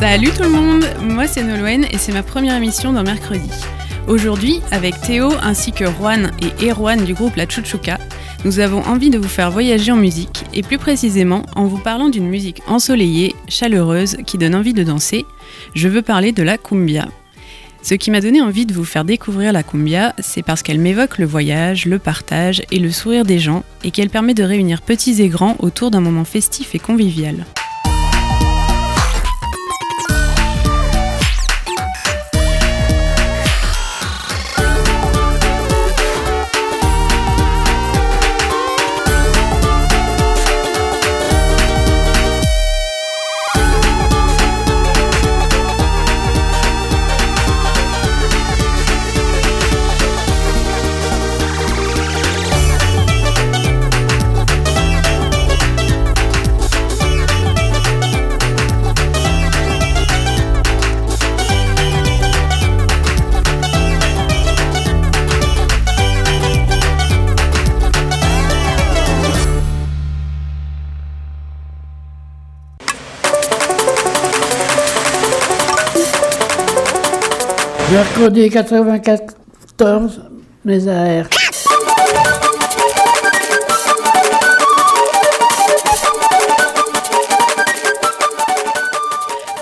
Salut 0.00 0.30
tout 0.34 0.44
le 0.44 0.48
monde, 0.48 0.86
moi 1.02 1.26
c'est 1.26 1.44
Nolwenn 1.44 1.84
et 1.84 1.98
c'est 1.98 2.14
ma 2.14 2.22
première 2.22 2.56
émission 2.56 2.94
dans 2.94 3.02
Mercredi. 3.02 3.50
Aujourd'hui, 4.08 4.62
avec 4.70 4.98
Théo 5.02 5.30
ainsi 5.42 5.72
que 5.72 5.84
Juan 5.84 6.30
et 6.40 6.70
Erwan 6.70 7.04
du 7.04 7.12
groupe 7.12 7.36
La 7.36 7.46
Chuchuca, 7.46 7.98
nous 8.46 8.60
avons 8.60 8.80
envie 8.84 9.10
de 9.10 9.18
vous 9.18 9.28
faire 9.28 9.50
voyager 9.50 9.92
en 9.92 9.96
musique 9.96 10.46
et 10.54 10.62
plus 10.62 10.78
précisément 10.78 11.44
en 11.54 11.66
vous 11.66 11.76
parlant 11.76 12.08
d'une 12.08 12.28
musique 12.30 12.62
ensoleillée, 12.66 13.34
chaleureuse, 13.46 14.16
qui 14.24 14.38
donne 14.38 14.54
envie 14.54 14.72
de 14.72 14.84
danser. 14.84 15.26
Je 15.74 15.88
veux 15.88 16.00
parler 16.00 16.32
de 16.32 16.42
la 16.42 16.56
cumbia. 16.56 17.06
Ce 17.82 17.92
qui 17.92 18.10
m'a 18.10 18.22
donné 18.22 18.40
envie 18.40 18.64
de 18.64 18.72
vous 18.72 18.86
faire 18.86 19.04
découvrir 19.04 19.52
la 19.52 19.62
cumbia, 19.62 20.14
c'est 20.18 20.42
parce 20.42 20.62
qu'elle 20.62 20.80
m'évoque 20.80 21.18
le 21.18 21.26
voyage, 21.26 21.84
le 21.84 21.98
partage 21.98 22.62
et 22.70 22.78
le 22.78 22.90
sourire 22.90 23.26
des 23.26 23.38
gens 23.38 23.64
et 23.84 23.90
qu'elle 23.90 24.08
permet 24.08 24.32
de 24.32 24.44
réunir 24.44 24.80
petits 24.80 25.20
et 25.20 25.28
grands 25.28 25.56
autour 25.58 25.90
d'un 25.90 26.00
moment 26.00 26.24
festif 26.24 26.74
et 26.74 26.78
convivial. 26.78 27.44
Mercredi 78.20 78.50
94, 78.50 80.20
mes 80.66 80.88
AR. 80.88 81.30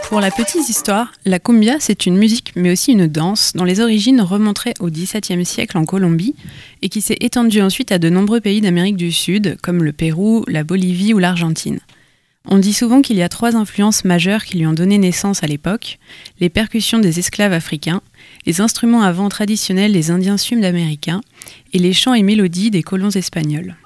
Pour 0.08 0.18
la 0.18 0.32
petite 0.32 0.68
histoire, 0.68 1.12
la 1.24 1.38
cumbia, 1.38 1.76
c'est 1.78 2.06
une 2.06 2.16
musique 2.16 2.50
mais 2.56 2.72
aussi 2.72 2.90
une 2.90 3.06
danse 3.06 3.52
dont 3.54 3.62
les 3.62 3.78
origines 3.78 4.20
remonteraient 4.20 4.74
au 4.80 4.90
XVIIe 4.90 5.44
siècle 5.44 5.78
en 5.78 5.84
Colombie 5.84 6.34
et 6.82 6.88
qui 6.88 7.00
s'est 7.00 7.18
étendue 7.20 7.62
ensuite 7.62 7.92
à 7.92 8.00
de 8.00 8.08
nombreux 8.08 8.40
pays 8.40 8.60
d'Amérique 8.60 8.96
du 8.96 9.12
Sud, 9.12 9.56
comme 9.62 9.84
le 9.84 9.92
Pérou, 9.92 10.42
la 10.48 10.64
Bolivie 10.64 11.14
ou 11.14 11.20
l'Argentine. 11.20 11.78
On 12.50 12.58
dit 12.58 12.72
souvent 12.72 13.02
qu'il 13.02 13.18
y 13.18 13.22
a 13.22 13.28
trois 13.28 13.54
influences 13.54 14.04
majeures 14.04 14.44
qui 14.44 14.58
lui 14.58 14.66
ont 14.66 14.72
donné 14.72 14.98
naissance 14.98 15.44
à 15.44 15.46
l'époque 15.46 15.98
les 16.40 16.48
percussions 16.48 16.98
des 16.98 17.20
esclaves 17.20 17.52
africains, 17.52 18.00
les 18.46 18.60
instruments 18.60 19.02
à 19.02 19.12
vent 19.12 19.28
traditionnels 19.28 19.92
des 19.92 20.10
Indiens 20.10 20.36
sud-américains 20.36 21.20
et 21.72 21.78
les 21.78 21.92
chants 21.92 22.14
et 22.14 22.22
mélodies 22.22 22.70
des 22.70 22.82
colons 22.82 23.10
espagnols. 23.10 23.76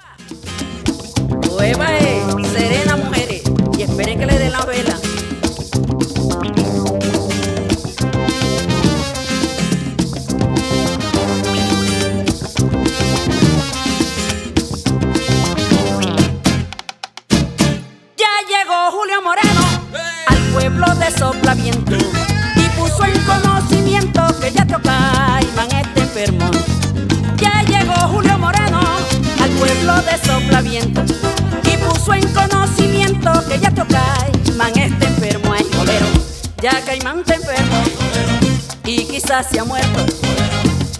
Quizás 39.32 39.46
se 39.50 39.60
ha 39.60 39.64
muerto. 39.64 40.04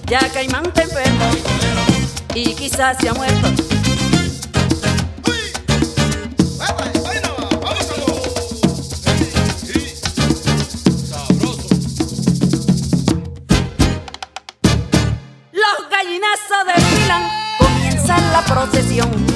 Ya 0.06 0.20
Caimán 0.32 0.64
está 0.64 0.84
enfermo 0.84 1.24
y 2.34 2.54
quizás 2.54 2.96
se 2.98 3.10
ha 3.10 3.12
muerto. 3.12 3.48
Los 15.52 15.90
gallinazos 15.90 16.66
desfilan, 16.74 17.22
comienza 17.58 18.18
la 18.18 18.42
procesión 18.46 19.31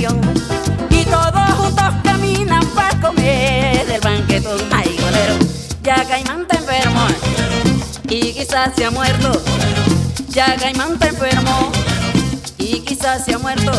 y 0.00 1.04
todos 1.06 1.50
juntos 1.56 1.94
caminan 2.04 2.64
para 2.66 3.00
comer 3.00 3.84
del 3.84 4.00
banquetón. 4.00 4.60
Ay, 4.70 4.96
golero, 5.00 5.34
ya 5.82 6.04
Caimán 6.04 6.42
está 6.42 6.56
enfermo 6.56 7.04
y 8.08 8.32
quizás 8.32 8.76
se 8.76 8.84
ha 8.84 8.90
muerto. 8.92 9.32
Ya 10.28 10.54
Caimán 10.54 10.92
está 10.92 11.08
enfermo 11.08 11.72
y 12.58 12.80
quizás 12.80 13.24
se 13.24 13.34
ha 13.34 13.38
muerto. 13.38 13.72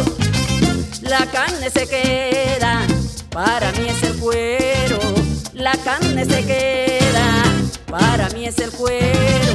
La 1.03 1.25
carne 1.27 1.69
se 1.69 1.87
queda, 1.87 2.81
para 3.31 3.71
mí 3.71 3.87
es 3.87 4.03
el 4.03 4.17
cuero. 4.17 4.99
La 5.53 5.71
carne 5.85 6.25
se 6.25 6.43
queda, 6.45 7.43
para 7.89 8.27
mí 8.31 8.45
es 8.45 8.57
el 8.59 8.71
cuero. 8.71 9.53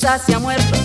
Se 0.00 0.34
ha 0.34 0.38
muerto. 0.38 0.78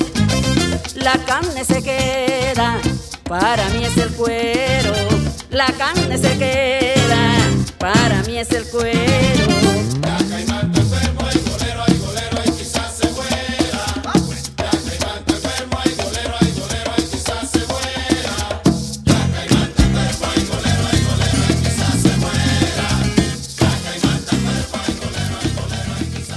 la 0.96 1.14
carne 1.26 1.64
se 1.64 1.82
queda, 1.82 2.80
para 3.24 3.70
mí 3.70 3.86
es 3.86 3.96
el 3.96 4.10
cuero, 4.10 4.94
la 5.52 5.68
carne 5.68 6.18
se 6.18 6.38
queda, 6.38 7.38
para 7.78 8.22
mí 8.24 8.38
es 8.38 8.52
el 8.52 8.66
cuero. 8.66 9.46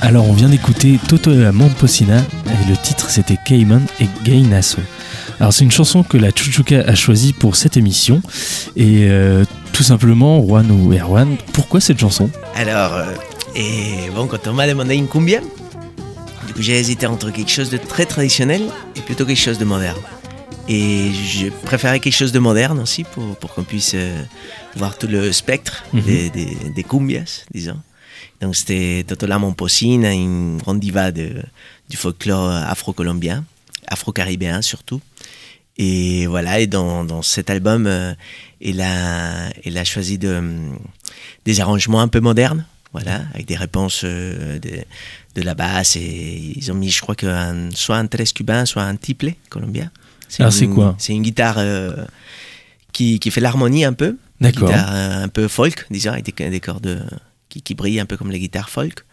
Alors 0.00 0.26
on 0.26 0.32
vient 0.32 0.48
d'écouter 0.48 0.98
Toto 1.06 1.32
et 1.32 1.36
la 1.36 1.52
Momposina 1.52 2.22
le 2.68 2.76
titre 2.76 3.10
c'était 3.10 3.36
Cayman 3.44 3.84
et 4.00 4.06
Gainasso. 4.24 4.78
Alors 5.40 5.52
c'est 5.52 5.64
une 5.64 5.70
chanson 5.70 6.02
que 6.02 6.16
la 6.16 6.30
Chuchuka 6.30 6.80
a 6.80 6.94
choisie 6.94 7.32
pour 7.32 7.56
cette 7.56 7.76
émission 7.76 8.20
et 8.76 9.06
euh, 9.08 9.44
tout 9.72 9.82
simplement 9.82 10.40
Juan 10.44 10.70
ou 10.70 10.92
Erwan, 10.92 11.36
pourquoi 11.52 11.80
cette 11.80 11.98
chanson? 11.98 12.30
Alors, 12.56 12.94
euh, 12.94 13.04
et 13.54 14.10
bon, 14.14 14.26
quand 14.26 14.46
on 14.48 14.52
m'a 14.52 14.66
demandé 14.66 14.94
une 14.96 15.08
cumbia, 15.08 15.40
du 16.46 16.52
coup 16.52 16.62
j'ai 16.62 16.78
hésité 16.78 17.06
entre 17.06 17.30
quelque 17.30 17.50
chose 17.50 17.70
de 17.70 17.76
très 17.78 18.04
traditionnel 18.06 18.62
et 18.96 19.00
plutôt 19.00 19.24
quelque 19.24 19.38
chose 19.40 19.58
de 19.58 19.64
moderne. 19.64 19.98
Et 20.70 21.10
je 21.12 21.48
préférais 21.48 21.98
quelque 21.98 22.14
chose 22.16 22.32
de 22.32 22.38
moderne 22.38 22.78
aussi 22.80 23.04
pour, 23.04 23.36
pour 23.36 23.54
qu'on 23.54 23.62
puisse 23.64 23.92
euh, 23.94 24.22
voir 24.76 24.98
tout 24.98 25.06
le 25.06 25.32
spectre 25.32 25.84
Mhm. 25.94 26.02
des, 26.02 26.30
des, 26.30 26.56
des 26.74 26.82
cumbias, 26.82 27.44
disons. 27.54 27.78
Donc 28.42 28.54
c'était 28.54 29.04
Totola 29.06 29.38
Momposina, 29.38 30.12
une 30.12 30.58
grande 30.58 30.78
diva 30.78 31.10
de, 31.10 31.42
du 31.88 31.96
folklore 31.96 32.48
afro-colombien, 32.50 33.44
afro-caribéen 33.86 34.62
surtout. 34.62 35.00
Et 35.76 36.26
voilà, 36.26 36.58
et 36.60 36.66
dans, 36.66 37.04
dans 37.04 37.22
cet 37.22 37.50
album, 37.50 37.86
euh, 37.86 38.12
il, 38.60 38.80
a, 38.80 39.48
il 39.64 39.78
a 39.78 39.84
choisi 39.84 40.18
de, 40.18 40.34
hum, 40.36 40.78
des 41.44 41.60
arrangements 41.60 42.00
un 42.00 42.08
peu 42.08 42.18
modernes, 42.20 42.66
voilà, 42.92 43.22
avec 43.32 43.46
des 43.46 43.54
réponses 43.56 44.00
euh, 44.04 44.58
de, 44.58 44.70
de 45.36 45.42
la 45.42 45.54
basse. 45.54 45.94
Et 45.96 46.52
ils 46.56 46.72
ont 46.72 46.74
mis, 46.74 46.90
je 46.90 47.00
crois, 47.00 47.14
que 47.14 47.26
un- 47.26 47.70
soit 47.74 47.96
un 47.96 48.06
13 48.08 48.32
cubain, 48.32 48.66
soit 48.66 48.82
un 48.82 48.96
tiple 48.96 49.34
colombien. 49.50 49.90
Ah, 50.40 50.50
c'est 50.50 50.64
une- 50.64 50.74
quoi? 50.74 50.96
C'est 50.98 51.12
une 51.14 51.22
guitare 51.22 51.58
euh, 51.58 51.94
qui, 52.92 53.20
qui 53.20 53.30
fait 53.30 53.40
l'harmonie 53.40 53.84
un 53.84 53.92
peu. 53.92 54.16
D'accord. 54.40 54.68
Guitare 54.70 54.90
euh, 54.92 55.24
un 55.24 55.28
peu 55.28 55.46
folk, 55.46 55.86
disons, 55.90 56.10
avec 56.12 56.24
des, 56.36 56.50
des 56.50 56.60
cordes 56.60 56.86
euh, 56.88 57.00
qui, 57.48 57.62
qui 57.62 57.74
brillent 57.74 58.00
un 58.00 58.06
peu 58.06 58.16
comme 58.16 58.32
les 58.32 58.40
guitares 58.40 58.68
folk. 58.68 59.04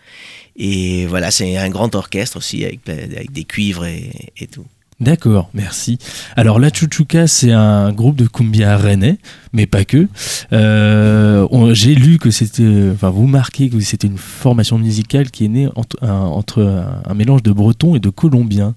Et 0.56 1.06
voilà, 1.06 1.31
c'est 1.31 1.57
un 1.57 1.69
grand 1.69 1.96
orchestre 1.96 2.38
aussi, 2.38 2.63
avec, 2.63 2.81
des 2.86 3.44
cuivres 3.44 3.86
et 3.86 4.48
tout. 4.52 4.66
D'accord, 5.01 5.50
merci. 5.53 5.97
Alors 6.38 6.57
la 6.57 6.69
Chuchuca, 6.71 7.27
c'est 7.27 7.51
un 7.51 7.92
groupe 7.92 8.15
de 8.15 8.27
cumbia 8.27 8.77
rennais, 8.77 9.18
mais 9.51 9.65
pas 9.65 9.83
que. 9.83 10.07
Euh, 10.53 11.45
J'ai 11.74 11.95
lu 11.95 12.18
que 12.18 12.31
c'était, 12.31 12.92
enfin 12.94 13.09
vous 13.09 13.27
marquez 13.27 13.69
que 13.69 13.77
c'était 13.81 14.07
une 14.07 14.18
formation 14.18 14.77
musicale 14.77 15.31
qui 15.31 15.44
est 15.45 15.50
née 15.50 15.68
entre 15.75 16.01
un, 16.01 16.13
entre 16.21 16.63
un, 16.63 17.01
un 17.12 17.13
mélange 17.13 17.44
de 17.44 17.51
breton 17.51 17.95
et 17.95 18.00
de 18.00 18.09
colombien. 18.09 18.74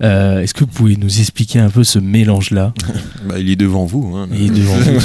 Euh, 0.00 0.42
Est-ce 0.42 0.54
que 0.54 0.60
vous 0.60 0.70
pouvez 0.70 0.96
nous 0.96 1.18
expliquer 1.18 1.58
un 1.58 1.70
peu 1.70 1.82
ce 1.82 1.98
mélange-là? 1.98 2.72
Bah, 3.28 3.40
il 3.40 3.50
est 3.50 3.56
devant 3.56 3.84
vous. 3.84 4.16
hein. 4.16 4.28
Et 4.32 4.48
devant 4.48 4.76
vous. 4.76 5.00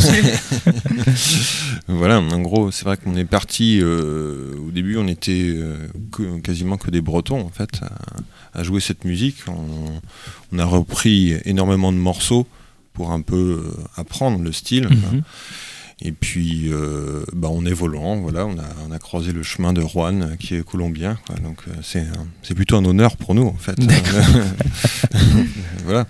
voilà, 1.87 2.19
en 2.19 2.39
gros, 2.41 2.69
c'est 2.71 2.85
vrai 2.85 2.97
qu'on 2.97 3.15
est 3.15 3.25
parti. 3.25 3.79
euh, 3.81 4.53
au 4.67 4.71
début, 4.71 4.97
on 4.97 5.07
était 5.07 5.55
que- 6.11 6.39
quasiment 6.41 6.77
que 6.77 6.91
des 6.91 7.01
Bretons 7.01 7.41
en 7.41 7.49
fait 7.49 7.69
à, 7.81 8.59
à 8.59 8.63
jouer 8.63 8.79
cette 8.81 9.03
musique. 9.03 9.37
On, 9.47 10.52
on 10.53 10.59
a 10.59 10.65
repris 10.65 11.33
énormément 11.45 11.91
de 11.91 11.97
morceaux 11.97 12.47
pour 12.93 13.11
un 13.11 13.21
peu 13.21 13.63
euh, 13.65 13.83
apprendre 13.95 14.39
le 14.43 14.51
style. 14.51 14.87
quoi. 14.87 15.11
Mhm. 15.11 15.21
Et 16.05 16.11
puis, 16.11 16.69
euh, 16.69 17.23
bah, 17.33 17.47
en 17.47 17.65
évoluant, 17.65 18.17
voilà, 18.17 18.45
on 18.45 18.57
a, 18.57 18.65
on 18.87 18.91
a 18.91 18.99
croisé 18.99 19.31
le 19.31 19.41
chemin 19.41 19.71
de 19.73 19.81
Juan, 19.81 20.21
euh, 20.21 20.35
qui 20.35 20.55
est 20.55 20.63
colombien. 20.63 21.17
quoi. 21.25 21.35
Donc, 21.37 21.59
euh, 21.67 22.03
c'est 22.41 22.53
plutôt 22.55 22.75
un 22.75 22.83
honneur 22.85 23.15
pour 23.15 23.35
nous, 23.35 23.45
en 23.45 23.55
fait. 23.57 23.77
voilà. 25.85 26.05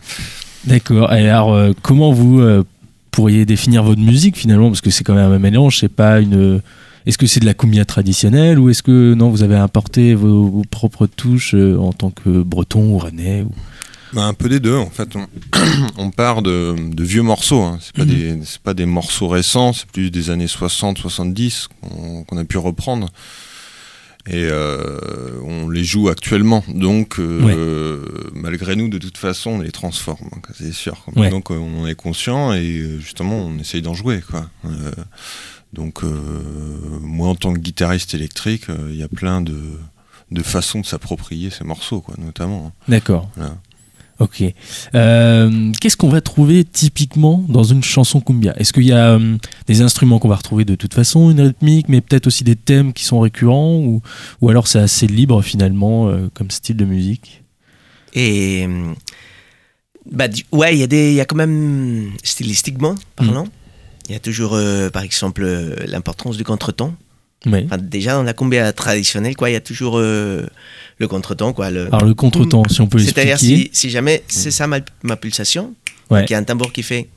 D'accord. 0.65 1.11
Alors, 1.11 1.53
euh, 1.53 1.71
comment 1.81 2.11
vous 2.11 2.39
euh, 2.39 2.63
pourriez 3.11 3.45
définir 3.45 3.83
votre 3.83 4.01
musique 4.01 4.37
finalement? 4.37 4.69
Parce 4.69 4.81
que 4.81 4.89
c'est 4.89 5.03
quand 5.03 5.15
même 5.15 5.31
un 5.31 5.39
mélange, 5.39 5.79
c'est 5.79 5.89
pas 5.89 6.19
une. 6.19 6.61
Est-ce 7.05 7.17
que 7.17 7.27
c'est 7.27 7.41
de 7.41 7.45
la 7.45 7.53
cumbia 7.53 7.83
traditionnelle 7.83 8.57
ou 8.57 8.69
est-ce 8.69 8.81
que 8.81 9.13
non, 9.13 9.29
vous 9.29 9.43
avez 9.43 9.57
apporté 9.57 10.15
vos, 10.15 10.47
vos 10.47 10.63
propres 10.69 11.05
touches 11.05 11.53
euh, 11.53 11.77
en 11.77 11.91
tant 11.91 12.11
que 12.11 12.41
breton 12.43 12.93
ou 12.93 12.97
rennais 12.97 13.41
ou... 13.41 13.51
Bah, 14.13 14.25
un 14.25 14.33
peu 14.33 14.47
des 14.49 14.59
deux, 14.59 14.75
en 14.77 14.89
fait. 14.89 15.15
On, 15.15 15.27
on 15.97 16.11
part 16.11 16.41
de, 16.41 16.75
de 16.77 17.03
vieux 17.03 17.21
morceaux. 17.23 17.61
Hein. 17.61 17.79
C'est 17.81 17.95
pas, 17.95 18.05
des, 18.05 18.39
c'est 18.45 18.59
pas 18.61 18.73
des 18.73 18.85
morceaux 18.85 19.27
récents, 19.27 19.73
c'est 19.73 19.87
plus 19.87 20.11
des 20.11 20.29
années 20.29 20.45
60-70 20.45 21.67
qu'on, 21.81 22.23
qu'on 22.23 22.37
a 22.37 22.43
pu 22.43 22.57
reprendre. 22.57 23.09
Et 24.25 24.45
euh, 24.45 25.41
on 25.45 25.67
les 25.69 25.83
joue 25.83 26.07
actuellement. 26.07 26.63
Donc, 26.69 27.19
euh, 27.19 28.05
malgré 28.33 28.75
nous, 28.77 28.87
de 28.87 28.97
toute 28.97 29.17
façon, 29.17 29.49
on 29.51 29.59
les 29.59 29.71
transforme, 29.71 30.29
hein, 30.33 30.39
c'est 30.57 30.71
sûr. 30.71 31.05
Ouais. 31.17 31.29
Donc, 31.29 31.51
euh, 31.51 31.55
on 31.55 31.81
en 31.83 31.87
est 31.87 31.95
conscient 31.95 32.53
et 32.53 32.97
justement, 33.01 33.35
on 33.37 33.57
essaye 33.59 33.81
d'en 33.81 33.93
jouer. 33.93 34.21
Quoi. 34.29 34.49
Euh, 34.65 34.91
donc, 35.73 36.03
moi, 37.01 37.27
en 37.29 37.35
tant 37.35 37.53
que 37.53 37.59
guitariste 37.59 38.13
électrique, 38.13 38.65
il 38.89 38.95
y 38.95 39.03
a 39.03 39.07
plein 39.09 39.41
de, 39.41 39.59
de 40.31 40.41
façons 40.43 40.79
de 40.79 40.85
s'approprier 40.85 41.49
ces 41.49 41.63
morceaux, 41.65 41.99
quoi, 41.99 42.15
notamment. 42.17 42.67
hein. 42.67 42.71
D'accord. 42.87 43.29
Voilà. 43.35 43.57
Ok. 44.19 44.43
Euh, 44.95 45.71
Qu'est-ce 45.81 45.97
qu'on 45.97 46.09
va 46.09 46.21
trouver 46.21 46.63
typiquement 46.63 47.43
dans 47.49 47.63
une 47.63 47.83
chanson 47.83 48.21
cumbia? 48.21 48.53
Est-ce 48.57 48.71
qu'il 48.71 48.83
y 48.85 48.91
a 48.91 49.13
euh, 49.15 49.37
des 49.67 49.81
instruments 49.81 50.19
qu'on 50.19 50.29
va 50.29 50.35
retrouver 50.35 50.65
de 50.65 50.75
toute 50.75 50.93
façon, 50.93 51.31
une 51.31 51.41
rythmique, 51.41 51.89
mais 51.89 51.99
peut-être 51.99 52.27
aussi 52.27 52.43
des 52.43 52.55
thèmes 52.55 52.93
qui 52.93 53.03
sont 53.05 53.19
récurrents 53.19 53.77
ou, 53.77 54.01
ou 54.41 54.49
alors 54.49 54.67
c'est 54.67 54.79
assez 54.79 55.07
libre 55.07 55.41
finalement 55.41 56.07
euh, 56.09 56.29
comme 56.33 56.51
style 56.51 56.77
de 56.77 56.85
musique? 56.85 57.43
Et 58.13 58.67
bah, 60.11 60.27
du- 60.27 60.43
ouais, 60.51 60.75
il 60.75 60.79
y, 60.79 60.83
a 60.83 60.87
des- 60.87 61.13
y 61.13 61.19
a 61.21 61.25
quand 61.25 61.35
même, 61.35 62.11
stylistiquement 62.23 62.95
parlant, 63.15 63.47
il 64.09 64.13
y 64.13 64.15
a 64.15 64.19
toujours, 64.19 64.57
par 64.91 65.01
exemple, 65.03 65.43
l'importance 65.87 66.37
du 66.37 66.43
contretemps. 66.43 66.93
Oui. 67.45 67.63
Enfin, 67.65 67.77
déjà, 67.77 68.13
dans 68.13 68.23
la 68.23 68.33
cumbia 68.33 68.71
traditionnelle, 68.73 69.35
quoi, 69.35 69.49
il 69.49 69.53
y 69.53 69.57
a 69.57 69.61
toujours 69.61 69.97
euh, 69.99 70.45
le 70.97 71.07
contretemps. 71.07 71.51
Quoi, 71.53 71.71
le, 71.71 71.87
Alors 71.87 72.05
le 72.05 72.13
contretemps, 72.13 72.63
si 72.69 72.79
on 72.81 72.87
peut 72.87 72.99
C'est-à-dire, 72.99 73.31
l'expliquer. 73.33 73.69
si, 73.73 73.81
si 73.81 73.89
jamais 73.89 74.23
c'est 74.27 74.51
ça 74.51 74.67
ma, 74.67 74.79
ma 75.03 75.15
pulsation, 75.17 75.73
Ouais. 76.09 76.19
donc 76.21 76.29
il 76.29 76.33
y 76.33 76.35
a 76.35 76.39
un 76.39 76.43
tambour 76.43 76.71
qui 76.71 76.83
fait. 76.83 77.07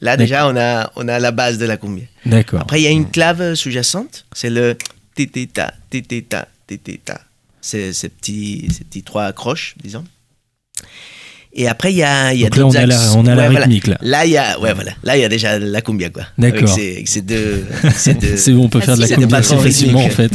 Là, 0.00 0.16
déjà, 0.16 0.48
on 0.48 0.56
a, 0.56 0.90
on 0.96 1.06
a 1.08 1.18
la 1.18 1.30
base 1.32 1.58
de 1.58 1.66
la 1.66 1.76
cumbia. 1.76 2.04
D'accord. 2.24 2.60
Après, 2.60 2.80
il 2.80 2.84
y 2.84 2.86
a 2.86 2.90
une 2.90 3.08
clave 3.10 3.54
sous-jacente, 3.54 4.26
c'est 4.32 4.48
le 4.50 4.76
titita, 5.14 5.74
titita, 5.90 6.48
titita. 6.66 7.20
C'est 7.60 7.92
ces 7.92 8.08
petits, 8.08 8.68
ces 8.72 8.84
petits 8.84 9.02
trois 9.02 9.24
accroches, 9.24 9.74
disons. 9.82 10.04
Et 11.52 11.66
après, 11.66 11.92
il 11.92 11.96
y 11.96 12.04
a, 12.04 12.32
y 12.32 12.46
a 12.46 12.48
Donc 12.48 12.56
là, 12.58 12.66
on 12.66 12.70
a 12.84 12.86
la, 12.86 12.94
axes. 13.00 13.12
on 13.16 13.26
a 13.26 13.34
la 13.34 13.42
Ouais, 13.42 13.48
voilà. 13.48 13.64
rythmique 13.66 13.88
là. 13.88 13.98
Là, 14.02 14.24
il 14.24 14.30
y 14.30 14.36
a, 14.36 14.60
ouais, 14.60 14.72
voilà. 14.72 14.92
Là, 15.02 15.16
il 15.16 15.20
y 15.20 15.24
a 15.24 15.28
déjà 15.28 15.58
la 15.58 15.80
cumbia, 15.80 16.08
quoi. 16.08 16.22
D'accord. 16.38 16.70
Avec 16.72 17.08
ces, 17.08 17.22
deux, 17.22 17.64
ces 17.92 18.14
deux- 18.14 18.36
C'est 18.36 18.52
bon, 18.52 18.66
on 18.66 18.68
peut 18.68 18.78
faire 18.80 18.94
de 18.96 19.00
la 19.00 19.08
cumbia 19.08 19.42
facilement 19.42 20.04
en 20.04 20.08
fait. 20.10 20.32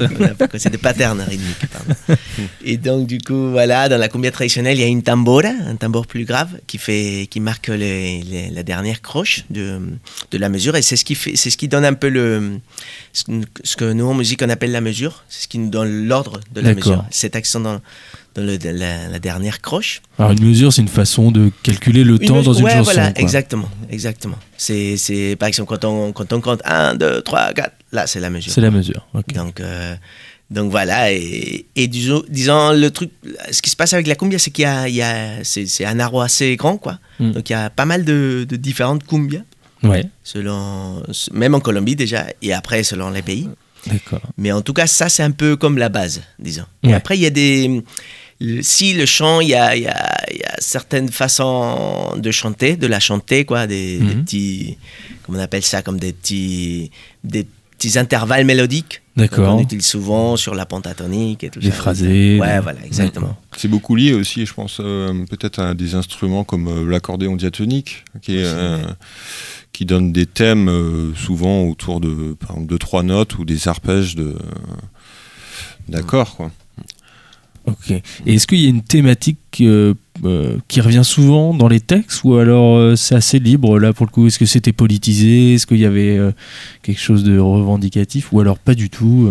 C'est 0.58 0.70
des 0.72 0.78
patterns 0.78 1.22
rythmiques. 1.22 1.68
pardon. 1.72 1.94
Et 2.66 2.76
donc, 2.76 3.08
du 3.08 3.20
coup, 3.20 3.50
voilà, 3.52 3.88
dans 3.88 3.98
la 3.98 4.10
cumbia 4.10 4.30
traditionnelle, 4.32 4.78
il 4.78 4.82
y 4.82 4.84
a 4.84 4.88
une 4.88 5.04
tambora, 5.04 5.52
un 5.68 5.78
tambour 5.78 6.06
plus 6.06 6.26
grave, 6.26 6.50
qui, 6.68 6.78
fait, 6.78 7.28
qui 7.30 7.40
marque 7.40 7.70
les- 7.70 8.22
les- 8.24 8.50
la 8.50 8.64
dernière 8.64 9.02
croche 9.02 9.46
de, 9.50 9.80
de 10.32 10.38
la 10.38 10.50
mesure. 10.50 10.76
Et 10.76 10.82
c'est 10.82 10.98
ce, 10.98 11.06
qui 11.06 11.16
fait, 11.16 11.38
c'est 11.38 11.50
ce 11.50 11.56
qui 11.56 11.70
donne 11.70 11.86
un 11.86 11.94
peu 11.94 12.10
le, 12.10 12.60
ce, 13.14 13.24
que- 13.24 13.32
ce 13.64 13.78
que 13.78 13.94
nous, 13.94 14.06
en 14.06 14.16
musique, 14.16 14.42
on 14.44 14.50
appelle 14.50 14.74
la 14.74 14.82
mesure. 14.82 15.24
C'est 15.30 15.44
ce 15.44 15.48
qui 15.48 15.60
nous 15.60 15.70
donne 15.70 16.08
l'ordre 16.08 16.42
de 16.54 16.60
la 16.60 16.74
mesure. 16.74 17.06
Cet 17.10 17.38
accent 17.38 17.62
dans, 17.62 17.80
dans 18.36 18.44
le- 18.44 18.58
la, 18.64 19.08
la 19.08 19.20
dernière 19.20 19.62
croche. 19.62 20.02
Alors 20.20 20.32
une 20.32 20.44
mesure, 20.46 20.72
c'est 20.74 20.82
une 20.82 20.88
façon 20.88 21.32
de 21.32 21.52
calculer 21.64 22.04
le 22.04 22.14
Une 22.22 22.28
temps 22.28 22.36
mesure- 22.36 22.52
dans 22.54 22.60
une 22.60 22.66
ouais, 22.66 22.72
chanson. 22.72 22.84
voilà, 22.94 23.12
quoi. 23.12 23.22
exactement, 23.22 23.70
exactement. 23.90 24.38
C'est, 24.58 24.98
c'est, 24.98 25.36
par 25.38 25.48
exemple, 25.48 25.70
quand 25.70 25.86
on, 25.86 26.12
quand 26.12 26.32
on 26.34 26.42
compte 26.42 26.62
1, 26.66 26.96
2, 26.96 27.22
3, 27.22 27.54
4, 27.54 27.72
là, 27.94 28.08
c'est 28.08 28.20
la 28.20 28.30
mesure. 28.30 28.52
C'est 28.52 28.62
la 28.62 28.72
mesure. 28.72 29.08
ok. 29.14 29.34
Donc, 29.34 29.60
euh, 29.62 29.96
donc 30.52 30.70
voilà, 30.70 31.12
et, 31.12 31.66
et 31.76 31.88
disons, 31.88 32.24
disons, 32.30 32.72
le 32.74 32.92
truc, 32.92 33.10
ce 33.52 33.62
qui 33.62 33.70
se 33.72 33.76
passe 33.76 33.94
avec 33.94 34.06
la 34.06 34.16
cumbia, 34.16 34.38
c'est 34.38 34.52
qu'il 34.52 34.64
y 34.64 34.66
a, 34.66 34.88
il 34.88 34.94
y 34.96 35.02
a 35.02 35.44
c'est, 35.44 35.66
c'est 35.66 35.86
un 35.86 36.00
arbre 36.00 36.22
assez 36.22 36.56
grand, 36.56 36.78
quoi. 36.78 37.00
Mm. 37.20 37.32
Donc 37.32 37.50
il 37.50 37.54
y 37.54 37.56
a 37.56 37.70
pas 37.72 37.86
mal 37.86 38.06
de, 38.06 38.46
de 38.48 38.56
différentes 38.56 39.06
cumbias, 39.08 39.42
Ouais, 39.84 40.06
selon, 40.24 41.02
même 41.34 41.54
en 41.56 41.60
Colombie 41.60 41.96
déjà, 41.96 42.26
et 42.42 42.54
après 42.54 42.84
selon 42.84 43.10
les 43.12 43.22
pays. 43.22 43.50
d'accord. 43.88 44.22
Mais 44.38 44.52
en 44.52 44.62
tout 44.62 44.74
cas, 44.74 44.88
ça, 44.88 45.10
c'est 45.10 45.22
un 45.24 45.32
peu 45.32 45.56
comme 45.58 45.78
la 45.78 45.90
base, 45.90 46.22
disons. 46.40 46.66
Et 46.84 46.88
Ouais. 46.88 46.94
après, 46.94 47.18
il 47.18 47.22
y 47.22 47.26
a 47.26 47.30
des. 47.32 47.84
Si 48.62 48.94
le 48.94 49.06
chant, 49.06 49.40
il 49.40 49.50
y 49.50 49.56
a, 49.56 49.76
il 49.76 49.84
y, 49.84 49.88
a, 49.88 50.18
il 50.32 50.38
y 50.40 50.44
a 50.44 50.56
certaines 50.60 51.10
façons 51.10 52.18
de 52.18 52.32
chanter, 52.32 52.76
de 52.76 52.86
la 52.88 53.00
chanter, 53.00 53.46
quoi, 53.46 53.66
des, 53.68 53.98
des 54.00 54.04
Mhm. 54.16 54.24
petits. 54.26 54.78
Comment 55.24 55.40
on 55.40 55.42
appelle 55.42 55.64
ça 55.64 55.82
Comme 55.82 56.00
des 56.00 56.12
petits. 56.14 56.92
Des, 57.24 57.48
petits 57.78 58.00
intervalles 58.00 58.46
mélodiques. 58.46 59.02
D'accord. 59.18 59.58
On 59.58 59.60
utilise 59.62 59.86
souvent 59.86 60.38
sur 60.38 60.56
la 60.56 60.66
pentatonique 60.66 61.44
et 61.44 61.50
tout 61.50 61.60
Les 61.60 61.72
ça. 61.72 61.76
phrasés. 61.76 62.40
Ouais, 62.40 62.62
voilà, 62.62 62.80
exactement. 62.86 63.36
C'est 63.58 63.68
beaucoup 63.68 63.98
lié 63.98 64.14
aussi, 64.14 64.46
je 64.46 64.54
pense, 64.54 64.78
euh, 64.80 65.26
peut-être 65.30 65.60
à 65.60 65.74
des 65.74 65.94
instruments 65.94 66.46
comme 66.46 66.70
euh, 66.70 66.90
l'accordéon 66.90 67.36
diatonique, 67.36 68.06
qui, 68.22 68.38
est, 68.38 68.46
euh, 68.46 68.78
qui 69.74 69.84
donne 69.84 70.14
des 70.14 70.26
thèmes 70.26 71.14
souvent 71.18 71.64
autour 71.66 72.00
de, 72.00 72.34
par 72.40 72.52
exemple, 72.52 72.72
de 72.72 72.78
trois 72.78 73.04
notes 73.04 73.38
ou 73.40 73.44
des 73.44 73.68
arpèges 73.68 74.16
de 74.16 74.38
d'accords. 75.90 76.38
quoi. 76.38 76.52
Ok. 77.68 77.92
Et 77.92 78.02
est-ce 78.34 78.48
qu'il 78.48 78.60
y 78.60 78.66
a 78.66 78.70
une 78.70 78.84
thématique 78.84 79.40
euh, 79.62 79.94
euh, 80.24 80.58
qui 80.70 80.80
revient 80.80 81.02
souvent 81.04 81.54
dans 81.54 81.68
les 81.68 81.82
textes 81.82 82.24
ou 82.24 82.36
alors 82.36 82.78
euh, 82.78 82.96
c'est 82.96 83.16
assez 83.16 83.38
libre 83.40 83.80
là 83.80 83.92
pour 83.94 84.06
le 84.06 84.12
coup? 84.12 84.28
Est-ce 84.28 84.40
que 84.40 84.46
c'était 84.46 84.72
politisé? 84.72 85.56
Est-ce 85.56 85.68
qu'il 85.68 85.78
y 85.80 85.86
avait 85.86 86.18
euh, 86.18 86.32
quelque 86.84 87.02
chose 87.02 87.24
de 87.24 87.38
revendicatif? 87.38 88.32
Ou 88.32 88.40
alors 88.40 88.58
pas 88.58 88.76
du 88.76 88.90
tout 88.90 89.30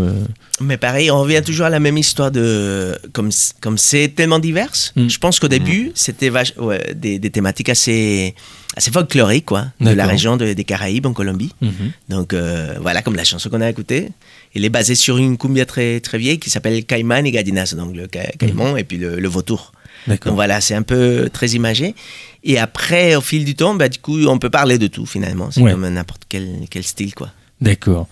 Mais 0.60 0.76
pareil, 0.76 1.10
on 1.10 1.20
revient 1.20 1.42
toujours 1.44 1.66
à 1.66 1.70
la 1.70 1.80
même 1.80 1.96
histoire 1.98 2.30
de. 2.30 2.96
Comme 3.12 3.30
comme 3.60 3.78
c'est 3.78 4.08
tellement 4.08 4.38
divers, 4.38 4.70
Mm. 4.96 5.08
je 5.08 5.18
pense 5.18 5.40
qu'au 5.40 5.48
début, 5.48 5.90
c'était 5.94 6.30
ouais, 6.30 6.94
des, 6.94 7.18
des 7.18 7.30
thématiques 7.30 7.68
assez, 7.68 8.34
assez 8.76 8.90
folkloriques, 8.90 9.46
quoi, 9.46 9.66
de 9.80 9.90
la 9.90 10.06
région 10.06 10.36
de- 10.36 10.52
des 10.52 10.64
Caraïbes 10.64 11.06
en 11.06 11.12
Colombie. 11.12 11.52
Mhm. 11.60 11.72
Donc 12.08 12.34
voilà, 12.80 13.02
comme 13.02 13.16
la 13.16 13.24
chanson 13.24 13.48
qu'on 13.50 13.60
a 13.60 13.70
écoutée. 13.70 14.08
Elle 14.54 14.64
est 14.64 14.68
basée 14.70 14.94
sur 14.94 15.18
une 15.18 15.36
cumbia 15.36 15.66
très, 15.66 15.98
très 16.00 16.16
vieille 16.18 16.38
qui 16.38 16.48
s'appelle 16.50 16.84
Caïman 16.84 17.26
et 17.26 17.30
Gadinas, 17.32 17.74
donc 17.76 17.96
le 17.96 18.06
ca- 18.12 18.30
caïman 18.38 18.76
et 18.76 18.84
puis 18.84 18.98
le, 18.98 19.18
le 19.18 19.28
vautour. 19.28 19.72
Donc 20.06 20.26
voilà, 20.34 20.60
c'est 20.60 20.74
un 20.74 20.82
peu 20.82 21.28
très 21.32 21.48
imagé. 21.50 21.94
Et 22.42 22.58
après, 22.58 23.14
au 23.16 23.20
fil 23.20 23.44
du 23.44 23.54
temps, 23.54 23.74
bah, 23.74 23.88
du 23.88 23.98
coup, 23.98 24.18
on 24.26 24.38
peut 24.38 24.50
parler 24.50 24.78
de 24.78 24.86
tout 24.86 25.06
finalement. 25.06 25.50
C'est 25.50 25.62
Ouais. 25.62 25.72
comme 25.72 25.88
n'importe 25.88 26.22
quel, 26.28 26.46
quel 26.70 26.82
style, 26.84 27.14
quoi. 27.14 27.30
D'accord. 27.60 28.08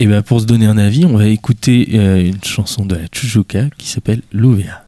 Et 0.00 0.06
ben 0.06 0.22
pour 0.22 0.40
se 0.40 0.46
donner 0.46 0.66
un 0.66 0.78
avis, 0.78 1.04
on 1.04 1.16
va 1.16 1.26
écouter 1.28 1.90
euh, 1.94 2.24
une 2.24 2.42
chanson 2.42 2.84
de 2.84 2.96
la 2.96 3.02
Chuchuca 3.12 3.66
qui 3.78 3.88
s'appelle 3.88 4.22
Louvea. 4.32 4.84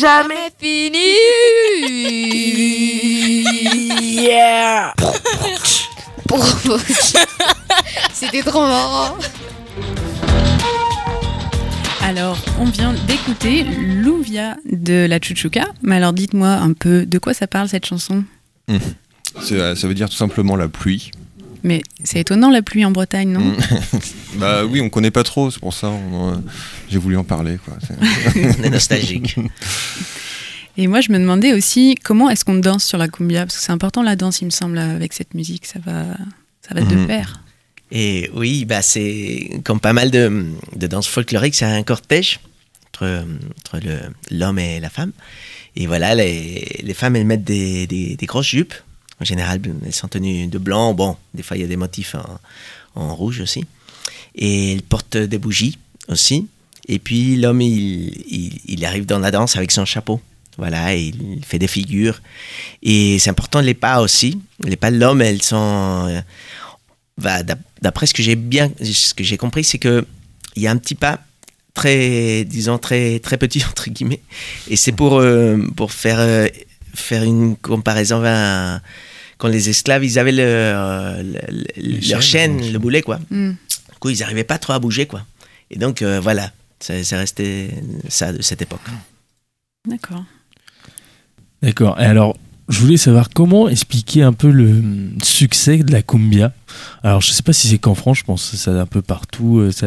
Jamais 0.00 0.50
fini. 0.58 0.98
Yeah. 4.22 4.94
C'était 8.12 8.42
trop 8.42 8.62
marrant. 8.62 9.16
Alors, 12.02 12.38
on 12.58 12.64
vient 12.64 12.92
d'écouter 13.06 13.62
Louvia 13.64 14.56
de 14.70 15.06
la 15.08 15.18
Chuchuca. 15.20 15.66
Mais 15.82 15.96
alors, 15.96 16.12
dites-moi 16.12 16.48
un 16.48 16.72
peu 16.72 17.04
de 17.06 17.18
quoi 17.18 17.34
ça 17.34 17.46
parle 17.46 17.68
cette 17.68 17.86
chanson? 17.86 18.24
Euh, 18.70 18.78
Ça 19.74 19.86
veut 19.88 19.94
dire 19.94 20.08
tout 20.08 20.16
simplement 20.16 20.56
la 20.56 20.68
pluie. 20.68 21.10
Mais 21.62 21.82
c'est 22.04 22.20
étonnant 22.20 22.50
la 22.50 22.62
pluie 22.62 22.84
en 22.84 22.90
Bretagne, 22.90 23.30
non 23.32 23.40
Mm. 23.40 23.56
Bah 24.36 24.64
oui, 24.64 24.80
on 24.80 24.88
connaît 24.88 25.10
pas 25.10 25.24
trop, 25.24 25.50
c'est 25.50 25.60
pour 25.60 25.74
ça 25.74 25.88
euh, 25.88 26.36
j'ai 26.88 26.98
voulu 26.98 27.16
en 27.16 27.24
parler. 27.24 27.58
Quoi. 27.64 27.74
C'est- 27.86 28.58
On 28.60 28.62
est 28.64 28.70
nostalgique. 28.70 29.36
Et 30.76 30.86
moi, 30.86 31.00
je 31.00 31.10
me 31.12 31.18
demandais 31.18 31.52
aussi 31.52 31.96
comment 32.02 32.30
est-ce 32.30 32.44
qu'on 32.44 32.54
danse 32.54 32.84
sur 32.84 32.96
la 32.96 33.08
cumbia? 33.08 33.40
Parce 33.44 33.56
que 33.56 33.62
c'est 33.62 33.72
important 33.72 34.02
la 34.02 34.16
danse, 34.16 34.40
il 34.40 34.46
me 34.46 34.50
semble, 34.50 34.78
avec 34.78 35.12
cette 35.12 35.34
musique. 35.34 35.66
Ça 35.66 35.78
va, 35.84 36.04
ça 36.66 36.74
va 36.74 36.80
de 36.82 36.94
Mhm. 36.94 37.06
pair. 37.06 37.40
Et 37.92 38.30
oui, 38.34 38.64
bah 38.64 38.82
c'est 38.82 39.50
comme 39.64 39.80
pas 39.80 39.92
mal 39.92 40.10
de, 40.12 40.46
de 40.76 40.86
danses 40.86 41.08
folkloriques, 41.08 41.56
c'est 41.56 41.64
un 41.64 41.82
cortège 41.82 42.38
entre, 42.94 43.24
entre 43.58 43.80
le- 43.84 43.98
l'homme 44.30 44.60
et 44.60 44.78
la 44.78 44.90
femme. 44.90 45.10
Et 45.74 45.86
voilà, 45.88 46.14
les, 46.14 46.80
les 46.82 46.94
femmes, 46.94 47.16
elles 47.16 47.26
mettent 47.26 47.44
des, 47.44 47.86
des, 47.88 48.16
des 48.16 48.26
grosses 48.26 48.46
jupes. 48.46 48.74
En 49.20 49.24
général, 49.24 49.60
elles 49.84 49.94
sont 49.94 50.08
tenues 50.08 50.46
de 50.46 50.58
blanc. 50.58 50.94
Bon, 50.94 51.16
des 51.34 51.42
fois, 51.42 51.56
il 51.56 51.60
y 51.60 51.64
a 51.64 51.68
des 51.68 51.76
motifs 51.76 52.16
en, 52.94 53.14
rouge 53.14 53.40
aussi. 53.40 53.64
Et 54.34 54.72
elles 54.72 54.82
portent 54.82 55.16
des 55.16 55.38
bougies 55.38 55.78
aussi. 56.08 56.46
Et 56.88 56.98
puis, 56.98 57.36
l'homme, 57.36 57.60
il, 57.60 58.62
il, 58.66 58.84
arrive 58.84 59.06
dans 59.06 59.18
la 59.18 59.30
danse 59.30 59.56
avec 59.56 59.70
son 59.70 59.84
chapeau. 59.84 60.20
Voilà, 60.56 60.94
il 60.94 61.40
fait 61.44 61.58
des 61.58 61.68
figures. 61.68 62.20
Et 62.82 63.18
c'est 63.18 63.30
important 63.30 63.60
les 63.60 63.74
pas 63.74 64.00
aussi. 64.00 64.40
Les 64.64 64.76
pas 64.76 64.90
de 64.90 64.96
l'homme, 64.98 65.22
elles 65.22 65.42
sont... 65.42 66.06
euh, 66.08 66.20
bah, 67.18 67.42
d'ap- 67.42 67.60
d'après 67.82 68.06
ce 68.06 68.14
que 68.14 68.22
j'ai 68.22 68.36
bien, 68.36 68.70
ce 68.82 69.14
que 69.14 69.36
compris, 69.36 69.64
c'est 69.64 69.78
que 69.78 70.06
il 70.56 70.62
y 70.62 70.66
a 70.66 70.70
un 70.70 70.76
petit 70.76 70.94
pas 70.94 71.20
très, 71.74 72.44
disons 72.44 72.78
très 72.78 73.20
très 73.20 73.36
petit 73.36 73.62
entre 73.68 73.90
guillemets, 73.90 74.22
et 74.68 74.76
c'est 74.76 74.92
pour 74.92 75.18
euh, 75.18 75.56
pour 75.76 75.92
faire 75.92 76.18
euh, 76.18 76.48
faire 76.94 77.22
une 77.22 77.56
comparaison 77.56 78.22
à- 78.24 78.80
quand 79.40 79.48
les 79.48 79.68
esclaves 79.70 80.04
ils 80.04 80.18
avaient 80.18 80.32
leur, 80.32 81.16
le- 81.22 81.40
le- 81.76 82.08
leur 82.10 82.22
chaînes, 82.22 82.60
chaîne, 82.62 82.72
le 82.72 82.78
boulet 82.78 83.00
quoi. 83.02 83.18
Mm. 83.30 83.50
Du 83.50 83.98
coup, 83.98 84.10
ils 84.10 84.20
n'arrivaient 84.20 84.44
pas 84.44 84.58
trop 84.58 84.74
à 84.74 84.78
bouger 84.78 85.06
quoi. 85.06 85.22
Et 85.70 85.78
donc 85.78 86.02
euh, 86.02 86.20
voilà, 86.20 86.52
ça, 86.78 87.02
ça 87.02 87.16
restait 87.18 87.70
ça 88.08 88.32
de 88.32 88.42
cette 88.42 88.62
époque. 88.62 88.80
D'accord. 89.88 90.24
D'accord. 91.62 92.00
Et 92.00 92.04
alors, 92.04 92.36
je 92.70 92.78
voulais 92.80 92.96
savoir 92.96 93.28
comment 93.30 93.68
expliquer 93.68 94.22
un 94.22 94.32
peu 94.32 94.48
le 94.50 94.82
succès 95.22 95.78
de 95.78 95.92
la 95.92 96.02
cumbia. 96.02 96.52
Alors, 97.02 97.20
je 97.20 97.32
sais 97.32 97.42
pas 97.42 97.52
si 97.52 97.66
c'est 97.68 97.78
qu'en 97.78 97.94
France, 97.96 98.18
je 98.18 98.24
pense 98.24 98.48
que 98.50 98.56
c'est 98.56 98.70
un 98.70 98.86
peu 98.86 99.02
partout. 99.02 99.58
euh, 99.58 99.70
ça- 99.72 99.86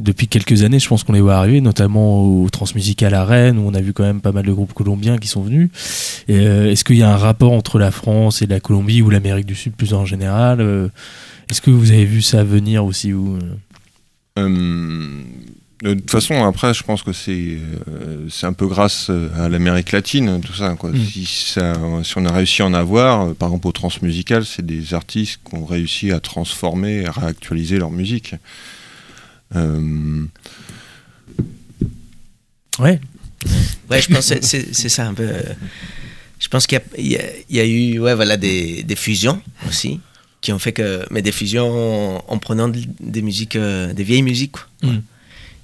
depuis 0.00 0.26
quelques 0.28 0.62
années, 0.64 0.78
je 0.80 0.88
pense 0.88 1.04
qu'on 1.04 1.12
les 1.12 1.20
voit 1.20 1.36
arriver, 1.36 1.60
notamment 1.60 2.22
au 2.24 2.48
Transmusical 2.50 3.14
à 3.14 3.24
où 3.24 3.60
on 3.60 3.74
a 3.74 3.80
vu 3.80 3.92
quand 3.92 4.02
même 4.04 4.20
pas 4.20 4.32
mal 4.32 4.44
de 4.44 4.52
groupes 4.52 4.72
colombiens 4.74 5.18
qui 5.18 5.28
sont 5.28 5.42
venus. 5.42 5.70
Euh, 6.30 6.70
Est-ce 6.70 6.84
qu'il 6.84 6.96
y 6.96 7.02
a 7.02 7.10
un 7.12 7.16
rapport 7.16 7.52
entre 7.52 7.78
la 7.78 7.90
France 7.90 8.42
et 8.42 8.46
la 8.46 8.60
Colombie 8.60 9.00
ou 9.02 9.10
l'Amérique 9.10 9.46
du 9.46 9.54
Sud 9.54 9.72
plus 9.74 9.94
en 9.94 10.04
général 10.04 10.60
euh, 10.60 10.88
Est-ce 11.50 11.60
que 11.62 11.70
vous 11.70 11.90
avez 11.92 12.04
vu 12.04 12.22
ça 12.22 12.42
venir 12.44 12.84
aussi 12.84 13.12
ou, 13.12 13.38
de 15.82 15.94
toute 15.94 16.10
façon, 16.10 16.44
après, 16.44 16.74
je 16.74 16.82
pense 16.82 17.02
que 17.02 17.12
c'est 17.12 17.30
euh, 17.88 18.26
c'est 18.30 18.46
un 18.46 18.52
peu 18.52 18.66
grâce 18.66 19.10
euh, 19.10 19.28
à 19.36 19.48
l'Amérique 19.48 19.92
latine, 19.92 20.40
tout 20.40 20.52
ça. 20.54 20.74
Quoi. 20.78 20.90
Mm. 20.90 21.04
Si, 21.06 21.24
ça, 21.26 21.74
si 22.02 22.14
on 22.18 22.24
a 22.24 22.32
réussi 22.32 22.62
à 22.62 22.66
en 22.66 22.74
avoir, 22.74 23.28
euh, 23.28 23.34
par 23.34 23.48
exemple 23.50 23.68
au 23.68 23.72
transmusical, 23.72 24.44
c'est 24.44 24.66
des 24.66 24.92
artistes 24.94 25.40
qui 25.48 25.54
ont 25.54 25.64
réussi 25.64 26.10
à 26.10 26.18
transformer, 26.20 27.06
à 27.06 27.12
réactualiser 27.12 27.78
leur 27.78 27.90
musique. 27.90 28.34
Euh, 29.56 30.24
Ouais. 32.78 33.00
Ouais, 33.90 34.00
je 34.02 34.08
pense 34.12 34.28
que 34.30 34.36
c'est 34.42 34.74
c'est 34.74 34.88
ça 34.88 35.06
un 35.06 35.14
peu. 35.14 35.28
Je 36.38 36.48
pense 36.48 36.66
qu'il 36.66 36.78
y, 36.78 36.80
a- 36.80 36.98
il 36.98 37.06
y 37.12 37.16
a- 37.16 37.22
il 37.50 37.56
y 37.56 37.60
a 37.60 37.64
eu 37.66 37.98
ouais, 37.98 38.14
voilà, 38.14 38.36
des, 38.36 38.82
des 38.84 38.94
fusions 38.96 39.42
aussi, 39.68 40.00
qui 40.40 40.52
ont 40.52 40.58
fait 40.58 40.72
que. 40.72 41.04
Mais 41.10 41.22
des 41.22 41.32
fusions 41.32 42.18
en, 42.18 42.24
en 42.28 42.38
prenant 42.38 42.68
de- 42.68 42.78
des 43.00 43.22
musiques, 43.22 43.56
des 43.56 44.04
vieilles 44.04 44.22
musiques. 44.22 44.52
Quoi. 44.52 44.66
Mm. 44.82 45.02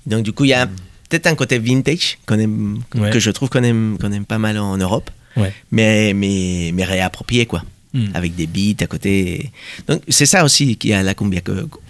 Donc, 0.06 0.22
du 0.24 0.32
coup, 0.32 0.44
il 0.44 0.48
y 0.50 0.54
a 0.54 0.66
peut-être 1.08 1.26
un 1.26 1.34
côté 1.34 1.58
vintage 1.58 2.18
qu'on 2.26 2.38
aime, 2.38 2.80
Ouais. 2.94 3.10
que 3.10 3.18
je 3.18 3.30
trouve 3.30 3.48
qu'on 3.48 3.62
aime, 3.62 3.98
pas 4.28 4.38
mal 4.38 4.58
en 4.58 4.76
Europe, 4.76 5.10
Ouais. 5.36 5.52
mais, 5.70 6.12
mais, 6.14 6.70
mais 6.74 6.84
réapproprié, 6.84 7.46
quoi, 7.46 7.62
Mm. 7.92 8.06
avec 8.14 8.34
des 8.34 8.46
beats 8.46 8.82
à 8.82 8.86
côté. 8.86 9.50
Donc, 9.88 10.02
c'est 10.08 10.26
ça 10.26 10.44
aussi 10.44 10.76
qu'il 10.76 10.90
y 10.90 10.94
a 10.94 11.02
la 11.02 11.14
cumbia, 11.14 11.40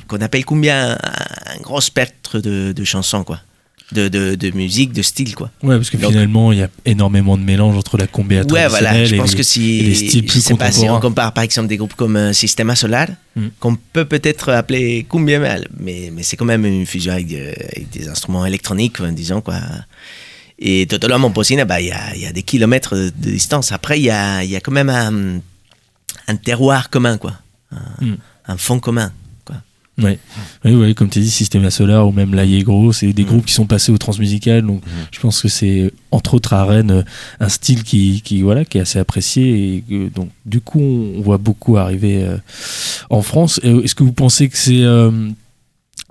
qu'on 0.07 0.21
appelle 0.21 0.45
cumbia 0.45 0.93
un, 0.93 0.95
un 0.97 1.61
gros 1.63 1.81
spectre 1.81 2.41
de, 2.41 2.73
de 2.73 2.85
chansons, 2.85 3.25
quoi. 3.25 3.41
De, 3.93 4.09
de, 4.09 4.35
de 4.35 4.51
musique, 4.53 4.93
de 4.93 5.03
style, 5.03 5.35
quoi. 5.35 5.51
Ouais, 5.63 5.77
parce 5.77 5.91
que 5.91 5.99
Donc- 5.99 6.11
finalement, 6.13 6.53
il 6.53 6.59
y 6.59 6.63
a 6.63 6.71
énormément 6.87 7.37
de 7.37 7.43
mélange 7.43 7.77
entre 7.77 7.99
la 7.99 8.07
cumbia 8.07 8.41
Ouais, 8.41 8.47
traditionnelle 8.47 8.71
voilà. 8.71 9.05
Je 9.05 9.15
et 9.15 9.19
pense 9.19 9.31
les- 9.33 9.37
que 9.37 9.41
et 9.43 9.45
si, 9.45 9.83
les 9.83 9.95
styles 9.95 10.25
plus 10.25 10.41
je 10.41 10.45
sais 10.45 10.55
pas, 10.55 10.73
si 10.73 10.89
on 10.89 10.99
compare 11.01 11.33
par 11.35 11.45
exemple 11.45 11.69
des 11.69 11.77
groupes 11.77 11.93
comme 11.95 12.17
euh, 12.17 12.33
Sistema 12.33 12.75
Solar, 12.77 13.09
Mm. 13.37 13.47
qu'on 13.61 13.77
peut 13.93 14.07
peut-être 14.07 14.49
appeler 14.53 15.05
cumbia, 15.09 15.39
mais, 15.39 15.61
mais, 15.79 16.11
mais 16.15 16.23
c'est 16.23 16.37
quand 16.37 16.47
même 16.47 16.65
une 16.65 16.87
fusion 16.87 17.13
avec, 17.13 17.29
de- 17.29 17.37
avec 17.77 17.91
des 17.93 18.09
instruments 18.09 18.47
électroniques, 18.47 19.01
euh, 19.01 19.11
disons 19.13 19.43
quoi. 19.43 19.57
Et 20.59 20.87
Totolo 20.87 21.19
Momposina, 21.19 21.65
bah, 21.67 21.81
il 21.81 21.89
y, 21.89 21.93
a, 21.93 22.17
y 22.17 22.27
a 22.27 22.33
des 22.33 22.43
kilomètres 22.43 22.95
de 22.97 23.11
distance. 23.31 23.71
Après, 23.71 23.99
il 24.01 24.05
y 24.05 24.11
a, 24.11 24.43
y 24.45 24.57
a 24.57 24.61
quand 24.61 24.73
même 24.73 24.89
un, 24.89 25.41
un 26.27 26.37
terroir 26.37 26.89
commun, 26.91 27.19
quoi. 27.19 27.35
Un, 27.71 28.05
Mm. 28.07 28.17
un 28.49 28.57
fond 28.57 28.79
commun. 28.81 29.13
Ouais. 30.03 30.19
Oui, 30.65 30.73
oui, 30.75 30.95
comme 30.95 31.09
tu 31.09 31.21
dis, 31.21 31.31
Systema 31.31 31.71
Solar 31.71 32.09
ou 32.09 32.11
même 32.13 32.35
L'Allegro, 32.35 32.93
c'est 32.93 33.13
des 33.13 33.23
Mm. 33.23 33.27
groupes 33.27 33.45
qui 33.47 33.53
sont 33.55 33.67
passés 33.67 33.93
au 33.93 33.99
transmusical. 33.99 34.63
Donc, 34.63 34.83
je 35.13 35.21
pense 35.21 35.41
que 35.41 35.49
c'est 35.49 35.93
entre 36.11 36.35
autres 36.35 36.53
à 36.53 36.65
Rennes 36.65 37.05
un 37.39 37.49
style 37.49 37.85
qui, 37.85 38.21
qui, 38.23 38.43
voilà, 38.43 38.65
qui 38.65 38.79
est 38.79 38.81
assez 38.81 38.99
apprécié. 38.99 39.77
Et 39.77 39.85
que, 39.89 40.09
donc, 40.09 40.31
du 40.47 40.61
coup, 40.61 40.81
on, 40.81 41.21
voit 41.21 41.39
beaucoup 41.39 41.77
arriver 41.77 42.25
euh, 42.25 42.37
en 43.09 43.23
France. 43.23 43.61
Est-ce 43.63 43.95
que 43.95 44.03
vous 44.03 44.13
pensez 44.13 44.49
que 44.49 44.57
c'est. 44.59 44.83
euh, 44.83 45.11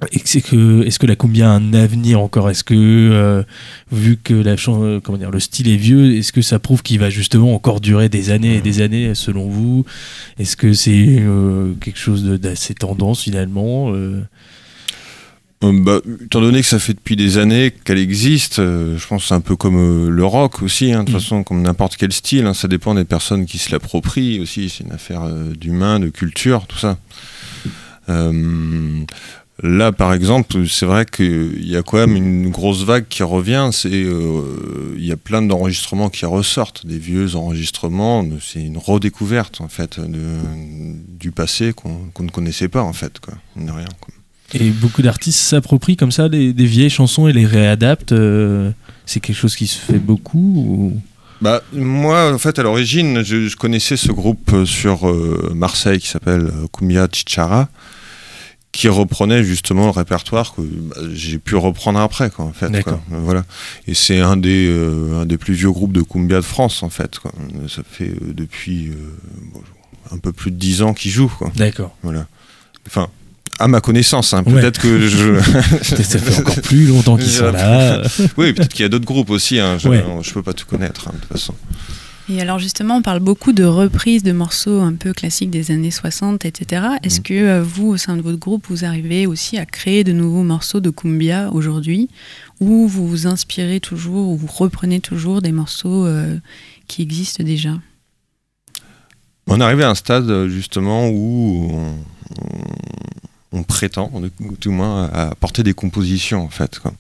que 0.02 0.40
que 0.40 0.84
est-ce 0.86 1.00
que 1.00 1.06
la 1.06 1.16
cumbia 1.16 1.52
a 1.52 1.54
un 1.56 1.74
avenir 1.74 2.20
encore? 2.20 2.50
Est-ce 2.50 2.64
que 2.64 2.74
euh, 2.76 3.44
vu 3.92 4.18
que 4.18 4.34
la 4.34 4.56
euh, 4.68 5.00
comment 5.00 5.18
dire 5.18 5.32
le 5.32 5.40
style 5.40 5.70
est 5.70 5.78
vieux, 5.78 6.16
est-ce 6.16 6.32
que 6.32 6.42
ça 6.42 6.60
prouve 6.60 6.82
qu'il 6.82 7.00
va 7.00 7.10
justement 7.10 7.54
encore 7.54 7.80
durer 7.80 8.10
des 8.10 8.30
années 8.30 8.58
et 8.58 8.62
des 8.62 8.82
années 8.82 9.16
selon 9.16 9.48
vous? 9.48 9.86
Est-ce 10.40 10.58
que 10.58 10.74
c'est 10.74 11.18
euh, 11.20 11.74
quelque 11.80 12.00
chose 12.00 12.24
d'assez 12.24 12.74
tendance 12.74 13.22
finalement 13.22 13.94
bah, 15.72 16.02
étant 16.26 16.42
donné 16.42 16.62
que 16.62 16.68
ça 16.68 16.80
fait 16.80 16.94
depuis 16.94 17.16
des 17.16 17.38
années 17.38 17.72
qu'elle 17.72 17.98
existe, 17.98 18.60
euh, 18.60 18.98
je 18.98 19.08
pense 19.08 19.22
que 19.22 19.28
c'est 19.30 19.34
un 19.34 19.40
peu 19.42 19.56
comme 19.56 19.78
euh, 19.78 20.10
le 20.10 20.26
rock 20.26 20.62
aussi, 20.62 20.92
hein, 20.92 21.02
de 21.02 21.06
toute 21.06 21.16
Mm. 21.16 21.20
façon, 21.20 21.44
comme 21.44 21.62
n'importe 21.62 21.96
quel 21.96 22.12
style, 22.12 22.46
hein, 22.46 22.54
ça 22.54 22.68
dépend 22.68 22.94
des 22.96 23.06
personnes 23.06 23.46
qui 23.46 23.58
se 23.58 23.72
l'approprient 23.72 24.42
aussi, 24.42 24.70
c'est 24.70 24.84
une 24.84 24.92
affaire 24.92 25.24
euh, 25.24 25.54
d'humain, 25.54 26.00
de 26.00 26.10
culture, 26.10 26.66
tout 26.68 26.78
ça. 26.78 26.98
Là, 29.62 29.92
par 29.92 30.14
exemple, 30.14 30.68
c'est 30.68 30.88
vrai 30.88 31.06
qu'il 31.06 31.64
y 31.70 31.76
a 31.78 31.84
quand 31.84 31.98
même 31.98 32.16
une 32.16 32.50
grosse 32.50 32.84
vague 32.84 33.06
qui 33.08 33.22
revient, 33.22 33.70
c'est 33.72 33.92
euh, 33.92 34.96
il 34.98 35.06
y 35.06 35.12
a 35.12 35.18
plein 35.18 35.44
d'enregistrements 35.44 36.10
qui 36.10 36.26
ressortent, 36.26 36.88
des 36.88 36.98
vieux 36.98 37.36
enregistrements, 37.36 38.26
c'est 38.42 38.64
une 38.64 38.78
redécouverte 38.80 39.62
en 39.62 39.68
fait 39.68 40.00
de- 40.00 40.40
du 41.20 41.32
passé 41.32 41.72
qu'on 41.74 41.98
qu'on 42.14 42.24
ne 42.24 42.30
connaissait 42.32 42.68
pas 42.68 42.82
en 42.82 42.94
fait, 42.94 43.20
quoi, 43.20 43.36
de 43.56 43.70
rien. 43.72 43.86
quoi. 44.02 44.14
Et 44.56 44.70
beaucoup 44.72 45.04
d'artistes 45.04 45.40
s'approprient 45.40 45.98
comme 45.98 46.12
ça 46.12 46.30
des, 46.30 46.52
des 46.52 46.66
vieilles 46.66 46.90
chansons 46.90 47.28
et 47.28 47.34
les 47.34 47.46
réadaptent. 47.46 48.12
euh, 48.12 48.72
c'est 49.06 49.20
quelque 49.20 49.36
chose 49.38 49.56
qui 49.56 49.68
se 49.68 49.78
fait 49.78 50.00
beaucoup 50.00 50.40
ou... 50.68 51.00
Bah, 51.42 51.62
moi, 51.74 52.34
en 52.34 52.38
fait, 52.38 52.58
à 52.58 52.64
l'origine, 52.64 53.22
je, 53.24 53.48
je 53.48 53.56
connaissais 53.58 53.98
ce 53.98 54.12
groupe 54.12 54.52
euh, 54.54 54.66
sur 54.66 55.10
euh, 55.10 55.52
Marseille 55.56 56.00
qui 56.00 56.08
s'appelle 56.08 56.52
Cumbia 56.72 57.08
Chichara, 57.12 57.68
qui 58.74 58.90
reprenait 58.90 59.44
justement 59.44 59.86
le 59.86 59.92
répertoire 59.92 60.54
que 60.56 60.62
bah, 60.62 60.96
j'ai 61.14 61.38
pu 61.38 61.56
reprendre 61.56 62.00
après, 62.00 62.30
quoi, 62.32 62.44
en 62.46 62.52
fait. 62.54 62.70
D'accord. 62.70 63.00
quoi. 63.08 63.18
Voilà. 63.20 63.46
Et 63.88 63.94
c'est 63.94 64.20
un 64.20 64.36
des, 64.36 64.68
euh, 64.68 65.22
un 65.22 65.26
des 65.26 65.38
plus 65.38 65.54
vieux 65.54 65.72
groupes 65.72 65.94
de 65.94 66.02
cumbia 66.02 66.38
de 66.38 66.42
France, 66.42 66.82
en 66.84 66.90
fait. 66.90 67.20
Quoi. 67.20 67.32
Ça 67.70 67.84
fait 67.90 68.10
euh, 68.10 68.34
depuis 68.34 68.90
euh, 68.90 68.96
bon, 69.54 69.62
un 70.12 70.18
peu 70.18 70.34
plus 70.34 70.50
de 70.52 70.58
dix 70.58 70.82
ans 70.82 70.94
qu'ils 70.96 71.12
jouent, 71.12 71.32
quoi. 71.38 71.52
D'accord. 71.56 71.96
Voilà. 72.02 72.26
Enfin, 72.88 73.10
à 73.60 73.68
ma 73.68 73.80
connaissance, 73.80 74.34
hein. 74.34 74.44
Ouais. 74.48 74.60
peut-être 74.60 74.80
que 74.82 75.08
je. 75.08 75.40
Ça 75.84 76.18
fait 76.18 76.40
encore 76.42 76.60
plus 76.62 76.88
longtemps 76.88 77.16
qu'ils 77.18 77.30
sont 77.30 77.52
là. 77.52 78.02
oui, 78.38 78.54
peut-être 78.54 78.74
qu'il 78.74 78.82
y 78.82 78.86
a 78.86 78.90
d'autres 78.90 79.06
groupes 79.06 79.30
aussi. 79.30 79.60
Hein. 79.60 79.78
Je, 79.78 79.88
Ouais. 79.88 80.04
je 80.24 80.34
peux 80.34 80.42
pas 80.42 80.54
tout 80.54 80.66
connaître, 80.66 81.08
hein, 81.08 81.12
de 81.14 81.20
toute 81.20 81.30
façon. 81.32 81.54
Et 82.30 82.40
alors 82.40 82.58
justement, 82.58 82.98
on 82.98 83.02
parle 83.02 83.20
beaucoup 83.20 83.52
de 83.52 83.66
reprises 83.66 84.24
de 84.24 84.32
morceaux 84.32 84.80
un 84.80 84.94
peu 84.94 85.12
classiques 85.14 85.50
des 85.50 85.72
années 85.72 85.92
60, 85.92 86.46
etc. 86.46 86.84
Est-ce 87.04 87.18
Mhm. 87.18 87.24
que 87.24 87.34
euh, 87.34 87.62
vous, 87.64 87.88
au 87.90 87.98
sein 87.98 88.16
de 88.16 88.22
votre 88.22 88.40
groupe, 88.40 88.66
vous 88.70 88.86
arrivez 88.86 89.28
aussi 89.28 89.58
à 89.58 89.66
créer 89.66 90.04
de 90.06 90.14
nouveaux 90.14 90.44
morceaux 90.44 90.80
de 90.80 90.90
cumbia 90.90 91.52
aujourd'hui? 91.52 92.10
Ou 92.62 92.88
vous 92.88 93.08
vous 93.08 93.28
inspirez 93.28 93.82
toujours, 93.82 94.30
ou 94.30 94.38
vous 94.38 94.48
reprenez 94.48 95.02
toujours 95.02 95.42
des 95.42 95.52
morceaux 95.52 96.06
euh, 96.06 96.38
qui 96.88 97.02
existent 97.02 97.44
déjà? 97.44 97.74
On 99.48 99.60
est 99.60 99.64
arrivé 99.64 99.84
à 99.84 99.90
un 99.90 99.96
stade 99.96 100.30
euh, 100.30 100.48
justement 100.48 101.10
où 101.10 101.70
on, 101.74 101.96
on- 102.42 103.60
on 103.60 103.64
prétend, 103.64 104.12
tout 104.62 104.70
au 104.70 104.72
moins, 104.72 105.10
à 105.14 105.28
apporter 105.32 105.62
des 105.62 105.74
compositions 105.76 106.42
en 106.44 106.50
fait. 106.50 106.80
quoi. 106.80 106.94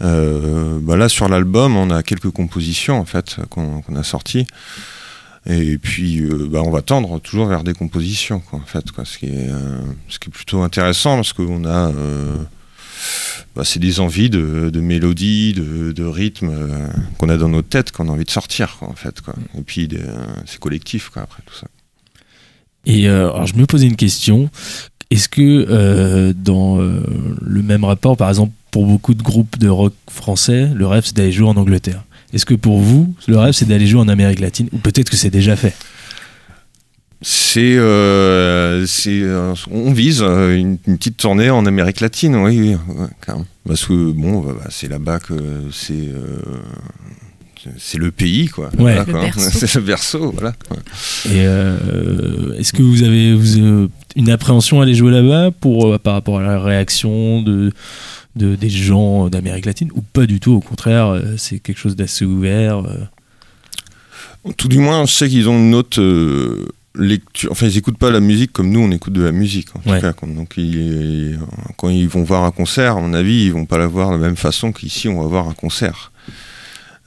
Euh, 0.00 0.78
bah 0.80 0.96
là 0.96 1.08
sur 1.08 1.28
l'album, 1.28 1.76
on 1.76 1.90
a 1.90 2.02
quelques 2.02 2.30
compositions 2.30 2.98
en 2.98 3.04
fait 3.04 3.36
qu'on 3.50 3.82
a 3.94 4.02
sorties. 4.02 4.46
Et 5.46 5.76
puis, 5.76 6.22
euh, 6.22 6.48
bah, 6.50 6.62
on 6.64 6.70
va 6.70 6.80
tendre 6.80 7.20
toujours 7.20 7.48
vers 7.48 7.64
des 7.64 7.74
compositions, 7.74 8.40
quoi, 8.40 8.58
en 8.60 8.64
fait, 8.64 8.90
quoi, 8.92 9.04
ce, 9.04 9.18
qui 9.18 9.26
est, 9.26 9.50
euh, 9.50 9.78
ce 10.08 10.18
qui 10.18 10.30
est 10.30 10.32
plutôt 10.32 10.62
intéressant 10.62 11.16
parce 11.16 11.34
qu'on 11.34 11.66
a, 11.66 11.92
bah, 13.54 13.62
c'est 13.62 13.78
des 13.78 14.00
envies 14.00 14.30
de, 14.30 14.70
de 14.70 14.80
mélodie, 14.80 15.52
de, 15.52 15.92
de 15.92 16.04
rythme 16.04 16.50
qu'on 17.18 17.28
a 17.28 17.36
dans 17.36 17.50
notre 17.50 17.68
tête, 17.68 17.92
qu'on 17.92 18.08
a 18.08 18.10
envie 18.10 18.24
de 18.24 18.30
sortir, 18.30 18.78
en 18.80 18.94
fait, 18.94 19.20
quoi. 19.20 19.34
Et 19.58 19.60
puis, 19.60 19.86
c'est 20.46 20.58
collectif, 20.58 21.10
quoi, 21.10 21.20
après 21.20 21.42
tout 21.44 21.54
ça. 21.54 21.66
Et 22.86 23.06
alors, 23.06 23.46
je 23.46 23.54
me 23.54 23.66
posais 23.66 23.86
une 23.86 23.96
question. 23.96 24.48
Est-ce 25.10 25.28
que 25.28 26.32
dans 26.32 26.78
le 26.78 27.62
même 27.62 27.84
rapport, 27.84 28.16
par 28.16 28.30
exemple, 28.30 28.52
pour 28.74 28.86
beaucoup 28.86 29.14
de 29.14 29.22
groupes 29.22 29.56
de 29.56 29.68
rock 29.68 29.94
français, 30.10 30.68
le 30.74 30.84
rêve 30.88 31.04
c'est 31.06 31.14
d'aller 31.14 31.30
jouer 31.30 31.46
en 31.46 31.56
Angleterre 31.56 32.02
Est-ce 32.32 32.44
que 32.44 32.54
pour 32.54 32.80
vous, 32.80 33.14
le 33.28 33.38
rêve 33.38 33.52
c'est 33.52 33.66
d'aller 33.66 33.86
jouer 33.86 34.00
en 34.00 34.08
Amérique 34.08 34.40
latine 34.40 34.68
Ou 34.72 34.78
peut-être 34.78 35.10
que 35.10 35.16
c'est 35.16 35.30
déjà 35.30 35.54
fait? 35.54 35.76
C'est, 37.22 37.76
euh, 37.76 38.84
euh, 39.06 39.54
on 39.70 39.92
vise 39.92 40.22
euh, 40.22 40.56
une, 40.56 40.78
une 40.88 40.98
petite 40.98 41.18
tournée 41.18 41.50
en 41.50 41.66
Amérique 41.66 42.00
latine, 42.00 42.34
oui, 42.34 42.58
oui, 42.58 42.76
ouais, 42.96 43.06
carrément. 43.24 43.46
Parce 43.64 43.86
que 43.86 44.10
bon, 44.10 44.40
bah, 44.40 44.54
bah, 44.58 44.66
c'est 44.70 44.88
là-bas 44.88 45.20
que 45.20 45.34
c'est, 45.70 45.92
euh, 45.94 46.42
c'est 47.78 47.98
le 47.98 48.10
pays, 48.10 48.48
quoi. 48.48 48.70
Ouais. 48.78 48.96
C'est 49.36 49.74
le 49.74 49.80
berceau, 49.80 50.32
voilà. 50.32 50.54
Et 51.26 51.46
euh, 51.46 52.56
est-ce 52.58 52.72
que 52.72 52.82
vous 52.82 53.02
avez, 53.02 53.34
vous, 53.34 53.58
euh, 53.58 53.88
une 54.16 54.30
appréhension 54.30 54.80
à 54.80 54.84
aller 54.84 54.94
jouer 54.94 55.12
là-bas 55.12 55.50
pour 55.60 55.86
euh, 55.86 55.98
par 55.98 56.14
rapport 56.14 56.38
à 56.38 56.42
la 56.42 56.60
réaction 56.60 57.42
de, 57.42 57.72
de 58.36 58.54
des 58.56 58.68
gens 58.70 59.28
d'Amérique 59.28 59.66
latine 59.66 59.90
ou 59.94 60.00
pas 60.02 60.26
du 60.26 60.40
tout 60.40 60.52
au 60.52 60.60
contraire 60.60 61.06
euh, 61.08 61.36
c'est 61.36 61.58
quelque 61.60 61.78
chose 61.78 61.96
d'assez 61.96 62.24
ouvert 62.24 62.78
euh. 62.78 63.04
Tout 64.58 64.68
du 64.68 64.78
moins, 64.78 65.06
je 65.06 65.12
sais 65.12 65.28
qu'ils 65.28 65.48
ont 65.48 65.58
une 65.58 65.74
autre 65.74 66.00
euh, 66.02 66.66
lecture. 66.94 67.50
Enfin, 67.50 67.66
ils 67.66 67.78
écoutent 67.78 67.96
pas 67.96 68.10
la 68.10 68.20
musique 68.20 68.52
comme 68.52 68.68
nous, 68.70 68.80
on 68.80 68.90
écoute 68.90 69.14
de 69.14 69.22
la 69.22 69.32
musique. 69.32 69.68
En 69.74 69.90
Ouais. 69.90 70.00
tout 70.00 70.06
cas, 70.06 70.26
donc, 70.26 70.52
ils- 70.58 71.38
quand 71.78 71.88
ils 71.88 72.06
vont 72.08 72.24
voir 72.24 72.44
un 72.44 72.50
concert, 72.50 72.98
à 72.98 73.00
mon 73.00 73.14
avis, 73.14 73.46
ils 73.46 73.52
vont 73.54 73.64
pas 73.64 73.78
la 73.78 73.86
voir 73.86 74.10
de 74.10 74.16
la 74.16 74.26
même 74.26 74.36
façon 74.36 74.70
qu'ici, 74.70 75.08
on 75.08 75.22
va 75.22 75.28
voir 75.28 75.48
un 75.48 75.54
concert. 75.54 76.12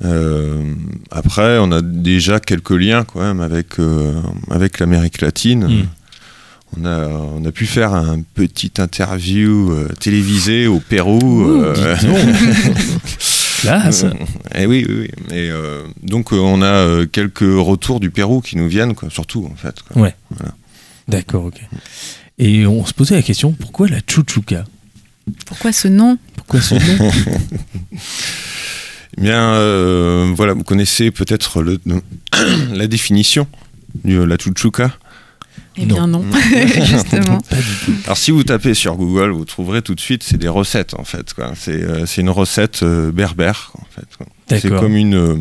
Euh, 0.04 0.74
après, 1.12 1.60
on 1.60 1.72
a 1.72 1.82
déjà 1.84 2.40
quelques 2.40 2.72
liens 2.72 3.04
quand 3.04 3.20
même 3.20 3.40
avec, 3.40 3.80
euh, 3.80 4.20
avec 4.50 4.80
l'Amérique 4.80 5.22
latine. 5.22 5.66
Mm. 5.68 5.88
On 6.76 6.86
a, 6.86 7.08
on 7.08 7.46
a 7.46 7.52
pu 7.52 7.66
faire 7.66 7.94
un 7.94 8.22
petit 8.22 8.72
interview 8.80 9.72
euh, 9.72 9.88
télévisé 10.00 10.68
au 10.68 10.80
Pérou. 10.80 11.20
Ouh, 11.44 11.64
euh. 11.64 11.96
Classe. 13.62 14.04
euh, 14.04 14.12
eh 14.54 14.66
oui, 14.68 14.86
oui, 14.88 14.96
oui. 15.02 15.36
Et 15.36 15.50
euh, 15.50 15.84
donc 16.04 16.32
euh, 16.34 16.38
on 16.38 16.62
a 16.62 16.66
euh, 16.66 17.06
quelques 17.08 17.40
retours 17.42 18.00
du 18.00 18.12
Pérou 18.12 18.42
qui 18.42 18.56
nous 18.58 18.68
viennent, 18.68 18.94
quoi, 18.96 19.10
surtout 19.10 19.50
en 19.52 19.56
fait. 19.56 19.82
quoi. 19.82 20.04
Ouais. 20.04 20.16
D'accord, 21.08 21.46
ok. 21.46 21.60
Et 22.38 22.68
on 22.68 22.86
se 22.86 22.94
posait 22.94 23.16
la 23.16 23.24
question 23.24 23.54
pourquoi 23.54 23.88
la 23.88 23.98
chuchuca 24.06 24.66
Pourquoi 25.48 25.72
ce 25.72 25.88
nom? 25.88 26.18
Pourquoi 26.36 26.62
ce 26.62 26.76
nom? 26.76 27.12
Eh 29.18 29.22
bien, 29.22 29.54
euh, 29.54 30.32
voilà, 30.36 30.54
vous 30.54 30.64
connaissez 30.64 31.10
peut-être 31.10 31.64
le- 31.64 31.80
la 32.74 32.86
définition 32.88 33.48
de 34.06 34.22
la 34.22 34.36
chuchuca. 34.38 34.92
Eh 35.80 35.86
bien 35.86 36.08
non, 36.08 36.24
justement. 36.86 37.38
Du 37.52 37.86
tout. 37.86 37.94
Alors 38.06 38.18
si 38.18 38.32
vous 38.32 38.44
tapez 38.44 38.74
sur 38.74 38.96
Google, 38.96 39.30
vous 39.32 39.46
trouverez 39.46 39.82
tout 39.82 39.96
de 39.96 40.00
suite, 40.00 40.24
c'est 40.24 40.38
des 40.38 40.48
recettes 40.48 40.94
en 40.96 41.04
fait. 41.04 41.34
quoi. 41.34 41.52
C'est 41.56 41.72
euh, 41.84 42.06
c'est 42.06 42.22
une 42.22 42.30
recette 42.30 42.82
euh, 42.84 43.12
berbère 43.12 43.72
en 43.80 43.86
fait. 43.94 44.08
quoi. 44.18 44.26
C'est 44.60 44.70
comme 44.70 44.96
une 44.96 45.16
euh, 45.16 45.36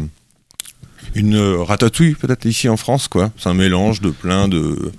une 1.14 1.38
ratatouille 1.38 2.14
peut-être 2.14 2.44
ici 2.44 2.68
en 2.68 2.77
France 2.77 3.09
quoi. 3.09 3.31
C'est 3.38 3.49
un 3.49 3.55
mélange 3.55 4.01
de 4.01 4.11
plein 4.11 4.49
de 4.49 4.92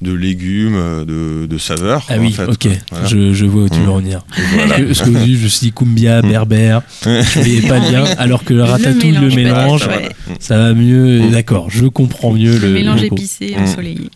de 0.00 0.12
légumes, 0.12 1.04
de, 1.08 1.46
de 1.46 1.58
saveurs. 1.58 2.06
Ah 2.08 2.14
quoi, 2.14 2.22
oui, 2.22 2.28
en 2.28 2.30
fait, 2.30 2.44
ok, 2.44 2.62
quoi. 2.62 2.72
Voilà. 2.92 3.06
je, 3.08 3.32
je 3.34 3.44
vois 3.46 3.64
où 3.64 3.68
tu 3.68 3.80
veux 3.80 3.86
Mm. 3.86 3.90
en 3.90 3.96
venir. 3.98 4.24
Voilà. 4.54 4.78
Parce 4.86 5.00
que- 5.00 5.04
qu'au 5.06 5.10
début, 5.18 5.36
je 5.36 5.42
me 5.42 5.48
suis 5.48 5.66
dit 5.66 5.72
cumbia, 5.72 6.22
Mm. 6.22 6.28
berbère, 6.28 6.82
je 7.02 7.08
voyais 7.40 7.62
pas 7.62 7.80
le 7.80 7.90
lien, 7.90 8.04
alors 8.16 8.44
que 8.44 8.54
le 8.54 8.62
ratatouille, 8.62 9.10
le 9.10 9.28
mélange, 9.34 9.88
ouais. 9.88 10.08
ça 10.38 10.56
va 10.56 10.72
mieux. 10.72 11.22
Mm. 11.26 11.30
D'accord, 11.32 11.68
je 11.68 11.86
comprends 11.86 12.32
mieux 12.32 12.58
le, 12.58 12.68
Le 12.68 12.74
mélange 12.74 13.00
le 13.00 13.06
épicé 13.08 13.56
Mm. 13.58 13.62
ensoleillé. 13.64 14.08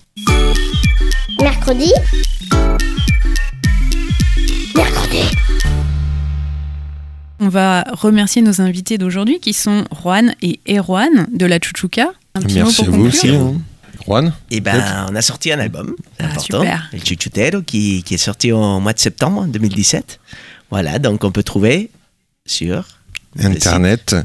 Mercredi 1.65 1.93
On 7.39 7.49
va 7.49 7.83
remercier 7.93 8.43
nos 8.43 8.61
invités 8.61 8.99
d'aujourd'hui 8.99 9.39
qui 9.39 9.53
sont 9.53 9.85
Juan 10.03 10.35
et 10.43 10.59
Erwan 10.69 11.29
de 11.33 11.47
la. 11.47 11.57
Un 11.57 11.61
petit 11.61 12.55
Merci 12.55 12.83
mot 12.83 12.89
à 12.89 12.91
vous 12.91 13.03
conclure. 13.05 13.09
aussi. 13.09 13.29
hein. 13.31 13.55
Juan 14.07 14.33
Et 14.51 14.61
ben, 14.61 15.07
on 15.11 15.15
a 15.15 15.23
sorti 15.23 15.53
un 15.53 15.61
album, 15.61 15.95
Ah, 16.19 16.25
important, 16.25 16.61
super. 16.63 16.91
El 16.93 17.05
Chuchutero, 17.05 17.63
qui, 17.63 18.03
qui 18.03 18.15
est 18.15 18.19
sorti 18.19 18.51
au 18.51 18.81
mois 18.81 18.93
de 18.93 18.99
septembre 18.99 19.47
2017. 19.47 20.19
Voilà, 20.71 20.99
donc 20.99 21.23
on 21.23 21.31
peut 21.31 21.45
trouver 21.45 21.91
sur 22.45 22.87
Internet. 23.39 24.17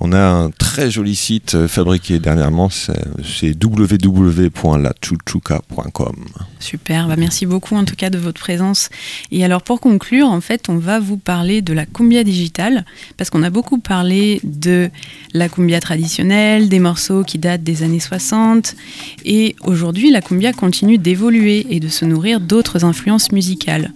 On 0.00 0.12
a 0.12 0.20
un 0.20 0.50
très 0.50 0.90
joli 0.90 1.14
site 1.16 1.54
euh, 1.54 1.68
fabriqué 1.68 2.18
dernièrement, 2.18 2.68
c'est 2.68 3.56
www.lachuchuca.com. 3.62 6.16
Super, 6.58 7.08
bah 7.08 7.16
merci 7.16 7.46
beaucoup 7.46 7.74
en 7.74 7.84
tout 7.84 7.96
cas 7.96 8.10
de 8.10 8.18
votre 8.18 8.38
présence. 8.38 8.90
Et 9.30 9.42
alors 9.44 9.62
pour 9.62 9.80
conclure, 9.80 10.26
en 10.26 10.42
fait, 10.42 10.68
on 10.68 10.76
va 10.76 11.00
vous 11.00 11.16
parler 11.16 11.62
de 11.62 11.72
la 11.72 11.86
cumbia 11.86 12.22
digitale, 12.22 12.84
parce 13.16 13.30
qu'on 13.30 13.42
a 13.42 13.48
beaucoup 13.50 13.78
parlé 13.78 14.40
de 14.44 14.90
la 15.32 15.48
cumbia 15.48 15.80
traditionnelle, 15.80 16.68
des 16.68 16.80
morceaux 16.80 17.24
qui 17.24 17.38
datent 17.38 17.62
des 17.62 17.82
années 17.82 18.00
60, 18.00 18.76
et 19.24 19.56
aujourd'hui 19.64 20.10
la 20.10 20.20
cumbia 20.20 20.52
continue 20.52 20.98
d'évoluer 20.98 21.66
et 21.70 21.80
de 21.80 21.88
se 21.88 22.04
nourrir 22.04 22.40
d'autres 22.40 22.84
influences 22.84 23.32
musicales. 23.32 23.94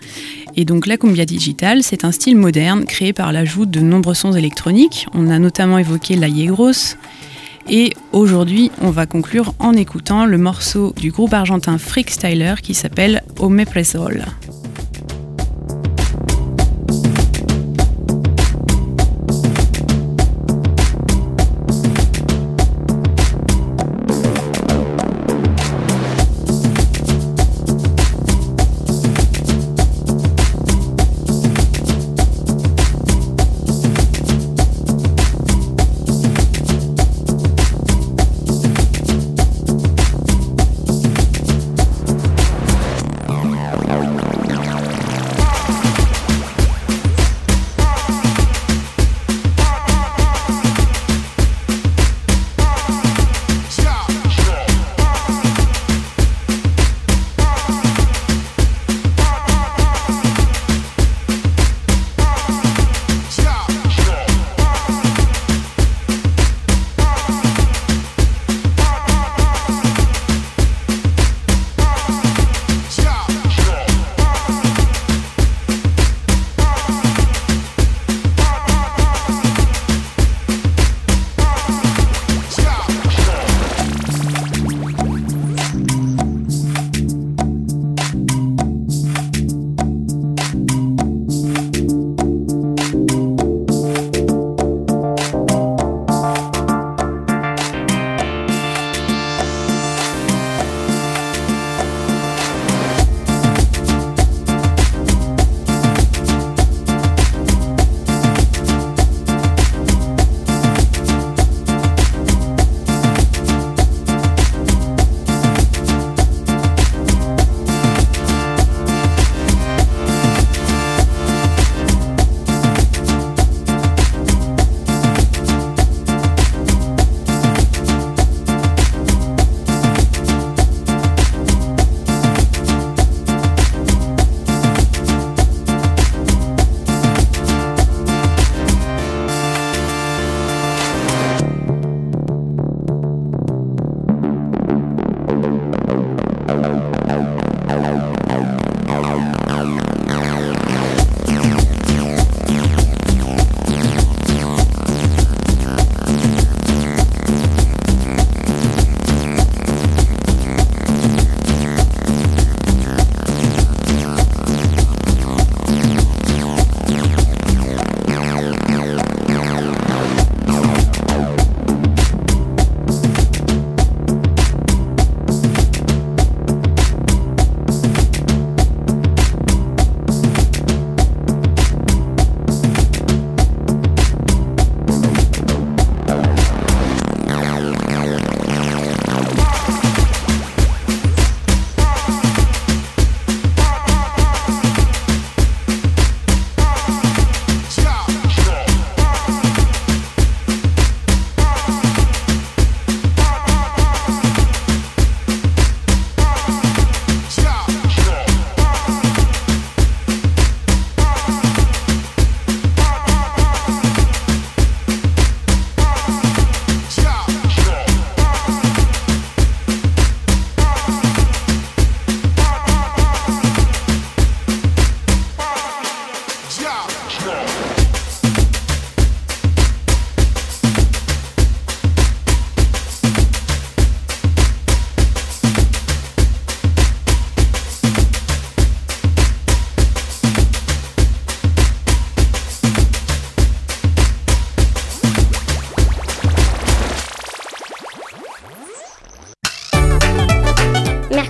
Et 0.56 0.64
donc 0.64 0.86
la 0.86 0.96
cumbia 0.96 1.24
digitale, 1.24 1.82
c'est 1.82 2.04
un 2.04 2.12
style 2.12 2.36
moderne 2.36 2.84
créé 2.84 3.12
par 3.12 3.32
l'ajout 3.32 3.66
de 3.66 3.80
nombreux 3.80 4.14
sons 4.14 4.32
électroniques. 4.32 5.06
On 5.12 5.30
a 5.30 5.38
notamment 5.38 5.78
évoqué 5.78 6.16
la 6.16 6.28
yegros, 6.28 6.96
et 7.68 7.94
aujourd'hui, 8.12 8.70
on 8.82 8.90
va 8.90 9.06
conclure 9.06 9.54
en 9.58 9.72
écoutant 9.72 10.26
le 10.26 10.36
morceau 10.36 10.92
du 10.96 11.10
groupe 11.10 11.32
argentin 11.32 11.78
Freakstyler 11.78 12.56
qui 12.62 12.74
s'appelle 12.74 13.22